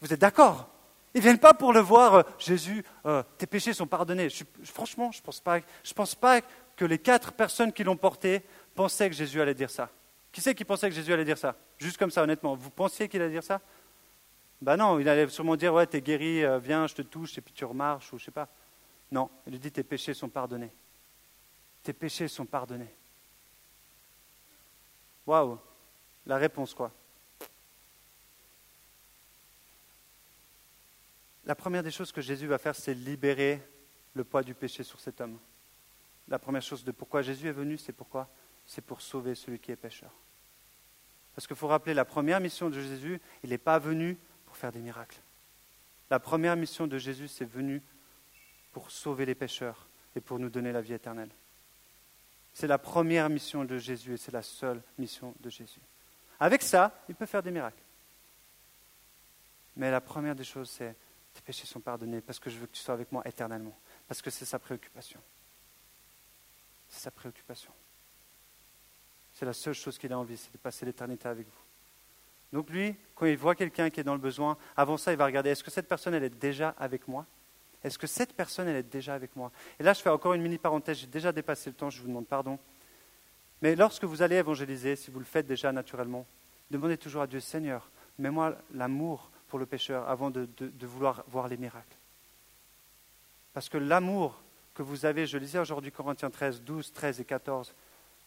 [0.00, 0.68] Vous êtes d'accord?
[1.14, 2.14] Ils viennent pas pour le voir.
[2.14, 4.28] Euh, Jésus, euh, tes péchés sont pardonnés.
[4.62, 5.40] franchement, je pense
[5.92, 6.40] pense pas
[6.76, 8.42] que les quatre personnes qui l'ont porté
[8.76, 9.90] pensaient que Jésus allait dire ça.
[10.32, 11.54] Qui c'est qui pensait que Jésus allait dire ça?
[11.78, 12.56] Juste comme ça, honnêtement.
[12.56, 13.60] Vous pensiez qu'il allait dire ça?
[14.62, 17.40] Ben non, il allait sûrement dire Ouais, t'es guéri, euh, viens, je te touche, et
[17.40, 18.48] puis tu remarches, ou je sais pas.
[19.10, 20.72] Non, il lui dit Tes péchés sont pardonnés.
[21.82, 22.94] Tes péchés sont pardonnés.
[25.26, 25.58] Waouh
[26.26, 26.92] La réponse, quoi
[31.44, 33.60] La première des choses que Jésus va faire, c'est libérer
[34.14, 35.38] le poids du péché sur cet homme.
[36.28, 38.28] La première chose de pourquoi Jésus est venu, c'est pourquoi?
[38.66, 40.12] C'est pour sauver celui qui est pécheur.
[41.34, 44.72] Parce qu'il faut rappeler, la première mission de Jésus, il n'est pas venu pour faire
[44.72, 45.20] des miracles.
[46.10, 47.82] La première mission de Jésus, c'est venu
[48.72, 51.30] pour sauver les pécheurs et pour nous donner la vie éternelle.
[52.52, 55.80] C'est la première mission de Jésus et c'est la seule mission de Jésus.
[56.38, 57.82] Avec ça, il peut faire des miracles.
[59.76, 60.94] Mais la première des choses, c'est
[61.32, 63.76] tes péchés sont pardonnés parce que je veux que tu sois avec moi éternellement.
[64.06, 65.20] Parce que c'est sa préoccupation.
[66.90, 67.72] C'est sa préoccupation.
[69.32, 71.62] C'est la seule chose qu'il a envie, c'est de passer l'éternité avec vous.
[72.52, 75.24] Donc lui, quand il voit quelqu'un qui est dans le besoin, avant ça, il va
[75.24, 77.24] regarder, est-ce que cette personne, elle est déjà avec moi?
[77.82, 79.50] Est-ce que cette personne, elle est déjà avec moi?
[79.80, 82.08] Et là, je fais encore une mini parenthèse, j'ai déjà dépassé le temps, je vous
[82.08, 82.58] demande pardon.
[83.62, 86.26] Mais lorsque vous allez évangéliser, si vous le faites déjà naturellement,
[86.70, 91.48] demandez toujours à Dieu, Seigneur, mets-moi l'amour pour le pécheur avant de, de vouloir voir
[91.48, 91.96] les miracles.
[93.52, 94.42] Parce que l'amour
[94.74, 97.74] que vous avez, je lisais aujourd'hui Corinthiens 13, 12, 13 et 14,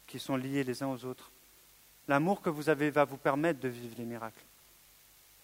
[0.08, 1.32] qui sont liés les uns aux autres.
[2.08, 4.46] L'amour que vous avez va vous permettre de vivre les miracles.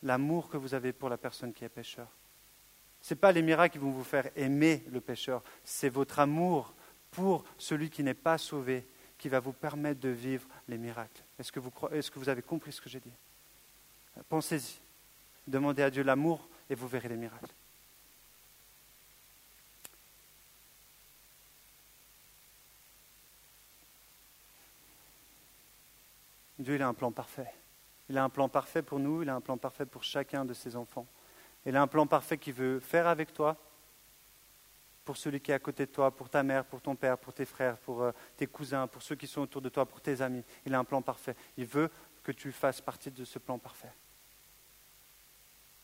[0.03, 2.07] L'amour que vous avez pour la personne qui est pécheur.
[3.01, 6.73] Ce n'est pas les miracles qui vont vous faire aimer le pécheur, c'est votre amour
[7.09, 8.85] pour celui qui n'est pas sauvé
[9.17, 11.23] qui va vous permettre de vivre les miracles.
[11.37, 13.13] Est-ce que vous, est-ce que vous avez compris ce que j'ai dit?
[14.29, 14.79] Pensez-y.
[15.47, 17.53] Demandez à Dieu l'amour et vous verrez les miracles.
[26.61, 27.51] Dieu il a un plan parfait.
[28.09, 30.53] Il a un plan parfait pour nous, il a un plan parfait pour chacun de
[30.53, 31.07] ses enfants.
[31.65, 33.57] Il a un plan parfait qu'il veut faire avec toi,
[35.05, 37.33] pour celui qui est à côté de toi, pour ta mère, pour ton père, pour
[37.33, 40.21] tes frères, pour euh, tes cousins, pour ceux qui sont autour de toi, pour tes
[40.21, 40.43] amis.
[40.65, 41.35] Il a un plan parfait.
[41.57, 41.89] Il veut
[42.23, 43.91] que tu fasses partie de ce plan parfait.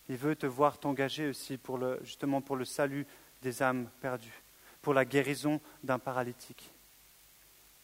[0.09, 3.07] Il veut te voir t'engager aussi pour le, justement pour le salut
[3.41, 4.43] des âmes perdues,
[4.81, 6.71] pour la guérison d'un paralytique.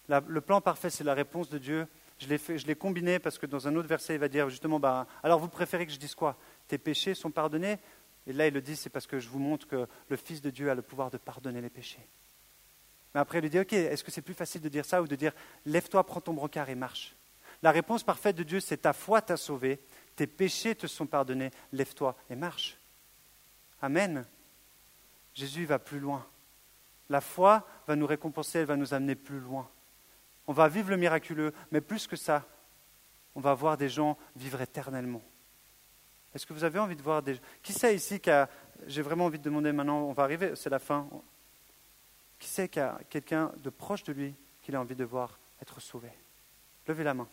[0.07, 1.87] le plan parfait, c'est la réponse de Dieu
[2.23, 5.39] je l'ai combiné parce que dans un autre verset, il va dire justement, bah, alors
[5.39, 6.37] vous préférez que je dise quoi?
[6.67, 7.77] Tes péchés sont pardonnés?
[8.25, 10.49] Et là, il le dit, c'est parce que je vous montre que le Fils de
[10.49, 12.05] Dieu a le pouvoir de pardonner les péchés.
[13.13, 15.07] Mais après, il lui dit, ok, est-ce que c'est plus facile de dire ça ou
[15.07, 15.33] de dire,
[15.65, 17.15] lève-toi, prends ton brocard et marche?
[17.61, 19.79] La réponse parfaite de Dieu, c'est ta foi t'a sauvé,
[20.15, 22.77] tes péchés te sont pardonnés, lève-toi et marche.
[23.81, 24.25] Amen.
[25.33, 26.25] Jésus va plus loin.
[27.09, 29.69] La foi va nous récompenser, elle va nous amener plus loin.
[30.47, 32.45] On va vivre le miraculeux, mais plus que ça,
[33.35, 35.21] on va voir des gens vivre éternellement.
[36.33, 38.49] Est-ce que vous avez envie de voir des gens Qui sait ici qui a...
[38.87, 41.07] J'ai vraiment envie de demander maintenant, on va arriver, c'est la fin.
[42.39, 45.39] Qui sait qu'il y a quelqu'un de proche de lui qu'il a envie de voir
[45.61, 46.09] être sauvé?
[46.87, 47.27] Levez la main.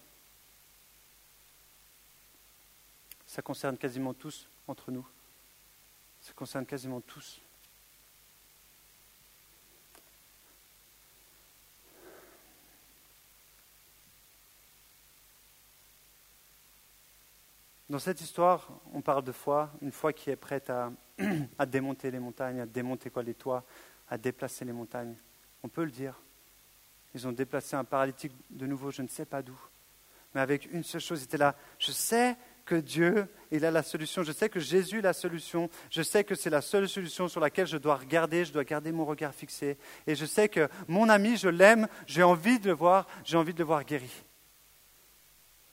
[3.26, 5.06] Ça concerne quasiment tous entre nous.
[6.20, 7.40] Ça concerne quasiment tous.
[17.90, 20.70] Dans cette histoire, on parle de foi, une foi qui est prête
[21.58, 23.64] à, démonter les montagnes, à démonter quoi les toits,
[24.08, 25.16] à déplacer les montagnes.
[25.64, 26.14] On peut le dire.
[27.16, 29.60] Ils ont déplacé un paralytique de nouveau, je ne sais pas d'où.
[30.32, 31.56] Mais avec une seule chose, il était là.
[31.80, 34.22] Je sais que Dieu, il a la solution.
[34.22, 35.68] Je sais que Jésus a la solution.
[35.90, 38.44] Je sais que c'est la seule solution sur laquelle je dois regarder.
[38.44, 39.76] Je dois garder mon regard fixé.
[40.06, 41.88] Et je sais que mon ami, je l'aime.
[42.06, 43.08] J'ai envie de le voir.
[43.24, 44.24] J'ai envie de le voir guéri.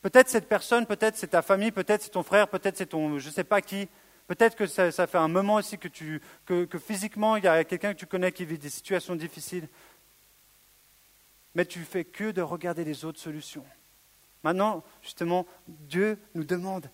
[0.01, 3.27] Peut-être cette personne, peut-être c'est ta famille, peut-être c'est ton frère, peut-être c'est ton je
[3.27, 3.87] ne sais pas qui.
[4.27, 7.63] Peut-être que ça, fait un moment aussi que, tu, que, que physiquement, il y a
[7.63, 9.69] quelqu'un que tu connais qui vit des situations difficiles.
[11.55, 13.65] Mais tu fais que de regarder les autres solutions.
[14.43, 16.89] Maintenant, justement, Dieu nous demande,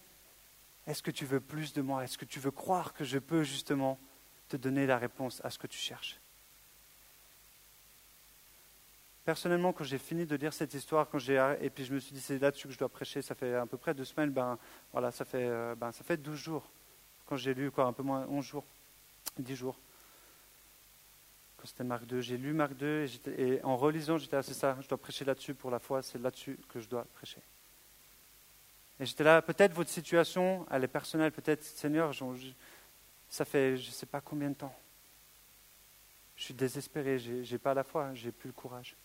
[0.86, 2.04] est-ce que tu veux plus de moi?
[2.04, 4.00] Est-ce que tu veux croire que je peux justement
[4.48, 6.20] te donner la réponse à ce que tu cherches?
[9.26, 12.14] Personnellement, quand j'ai fini de lire cette histoire, quand j'ai et puis je me suis
[12.14, 14.58] dit c'est là-dessus que je dois prêcher, ça fait à peu près deux semaines, ben
[14.92, 16.70] voilà, ça fait euh, ben, ça fait 12 jours.
[17.26, 18.66] Quand j'ai lu quoi, un peu moins 11 jours,
[19.40, 19.78] 10 jours.
[21.58, 23.06] Quand c'était Marc 2, j'ai lu Marc 2
[23.38, 26.20] et, en relisant, j'étais là, c'est ça, je dois prêcher là-dessus pour la foi, c'est
[26.20, 27.42] là-dessus que je dois prêcher.
[29.00, 32.12] Et j'étais là, peut-être votre situation, elle est personnelle, peut-être, Seigneur,
[33.30, 34.76] ça fait je sais pas combien de temps.
[36.36, 38.96] Je suis désespéré, j'ai, pas la foi, j'ai plus le courage.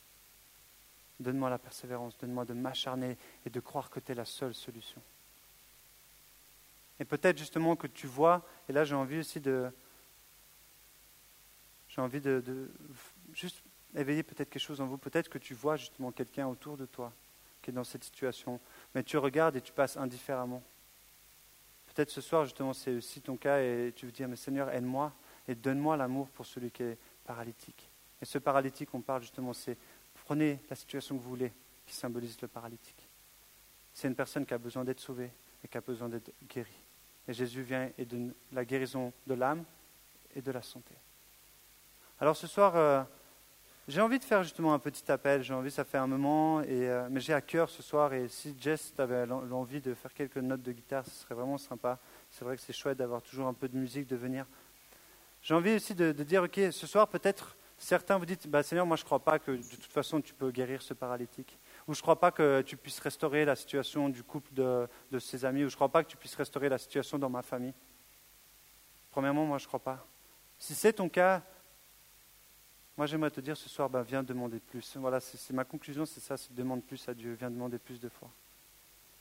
[1.21, 5.03] Donne-moi la persévérance, donne-moi de m'acharner et de croire que tu es la seule solution.
[7.01, 9.71] Et peut-être justement que tu vois, et là j'ai envie aussi de...
[11.89, 12.71] J'ai envie de,
[13.33, 13.62] juste
[13.97, 14.99] éveiller peut-être quelque chose en vous.
[14.99, 17.12] Peut-être que tu vois justement quelqu'un autour de toi
[17.62, 18.61] qui est dans cette situation,
[18.95, 20.62] mais tu regardes et tu passes indifféremment.
[21.95, 25.12] Peut-être ce soir justement c'est aussi ton cas et tu veux dire, mais Seigneur, aide-moi
[25.49, 27.89] et donne-moi l'amour pour celui qui est paralytique.
[28.21, 29.77] Et ce paralytique, on parle justement, c'est
[30.29, 31.51] Prenez la situation que vous voulez,
[31.87, 33.09] qui symbolise le paralytique.
[33.95, 35.31] C'est une personne qui a besoin d'être sauvée
[35.64, 36.68] et qui a besoin d'être guérie.
[37.26, 39.64] Et Jésus vient et donne la guérison de l'âme
[40.37, 40.95] et de la santé.
[42.20, 43.03] Alors ce soir, euh,
[43.89, 45.43] j'ai envie de faire justement un petit appel.
[45.43, 48.12] J'ai envie, ça fait un moment, euh, mais j'ai à cœur ce soir.
[48.12, 51.99] Et si Jess avait l'envie de faire quelques notes de guitare, ce serait vraiment sympa.
[52.31, 54.45] C'est vrai que c'est chouette d'avoir toujours un peu de musique, de venir.
[55.41, 58.97] J'ai envie aussi de dire, ok, ce soir peut-être Certains vous dites, bah, Seigneur, moi
[58.97, 61.59] je ne crois pas que de toute façon tu peux guérir ce paralytique.
[61.87, 64.89] ou je ne crois pas que tu puisses restaurer la situation du couple de,
[65.20, 67.43] ses amis, ou je ne crois pas que tu puisses restaurer la situation dans ma
[67.43, 67.74] famille.
[69.12, 70.05] Premièrement, moi, je ne crois pas.
[70.59, 71.43] Si c'est ton cas,
[72.97, 74.97] moi, j'aimerais te dire ce soir, ben, viens demander plus.
[74.97, 78.09] Voilà, c'est ma conclusion, c'est ça, c'est demande plus à Dieu, viens demander plus de
[78.09, 78.29] foi.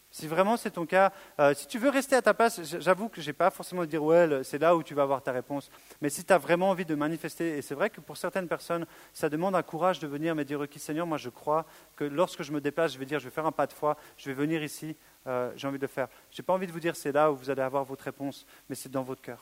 [0.10, 3.22] Si vraiment c'est ton cas, euh, si tu veux rester à ta place, j'avoue que
[3.22, 5.70] je n'ai pas forcément de dire ouais, c'est là où tu vas avoir ta réponse.
[6.01, 8.86] Mais si tu as vraiment envie de manifester, et c'est vrai que pour certaines personnes,
[9.14, 12.43] ça demande un courage de venir me dire ok Seigneur, moi je crois que lorsque
[12.43, 14.34] je me déplace, je vais dire je vais faire un pas de foi, je vais
[14.34, 14.95] venir ici,
[15.28, 16.08] euh, j'ai envie de le faire.
[16.32, 18.45] Je n'ai pas envie de vous dire c'est là où vous allez avoir votre réponse,
[18.70, 19.39] mais c'est dans votre cœur.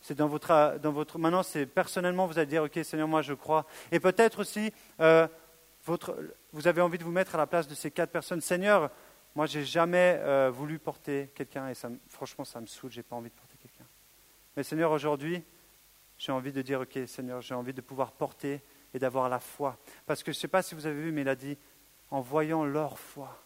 [0.00, 1.18] C'est dans votre, dans votre.
[1.18, 3.64] Maintenant, c'est personnellement, vous allez dire, ok, Seigneur, moi, je crois.
[3.90, 4.70] Et peut-être aussi,
[5.00, 5.26] euh,
[5.86, 6.14] votre,
[6.52, 8.42] vous avez envie de vous mettre à la place de ces quatre personnes.
[8.42, 8.90] Seigneur,
[9.34, 11.74] moi, j'ai jamais euh, voulu porter quelqu'un, et
[12.08, 12.92] franchement, ça me saoule.
[12.92, 13.86] J'ai pas envie de porter quelqu'un.
[14.56, 15.42] Mais Seigneur, aujourd'hui,
[16.18, 18.60] j'ai envie de dire, ok, Seigneur, j'ai envie de pouvoir porter
[18.92, 19.76] et d'avoir la foi.
[20.06, 21.58] Parce que je ne sais pas si vous avez vu, mais il a dit,
[22.10, 23.44] en voyant leur foi,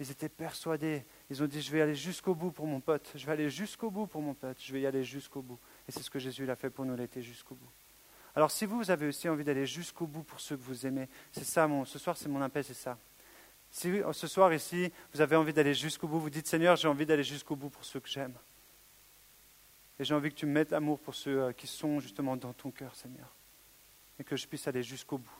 [0.00, 1.04] ils étaient persuadés.
[1.30, 3.10] Ils ont dit, je vais aller jusqu'au bout pour mon pote.
[3.14, 4.56] Je vais aller jusqu'au bout pour mon pote.
[4.60, 5.58] Je vais y aller jusqu'au bout.
[5.88, 7.70] Et c'est ce que Jésus a fait pour nous, il été jusqu'au bout.
[8.34, 11.44] Alors si vous, avez aussi envie d'aller jusqu'au bout pour ceux que vous aimez, c'est
[11.44, 12.98] ça, mon, ce soir c'est mon appel, c'est ça.
[13.76, 17.04] Si ce soir ici, vous avez envie d'aller jusqu'au bout, vous dites Seigneur, j'ai envie
[17.04, 18.32] d'aller jusqu'au bout pour ceux que j'aime.
[19.98, 22.54] Et j'ai envie que tu me mettes amour pour ceux euh, qui sont justement dans
[22.54, 23.30] ton cœur, Seigneur.
[24.18, 25.38] Et que je puisse aller jusqu'au bout.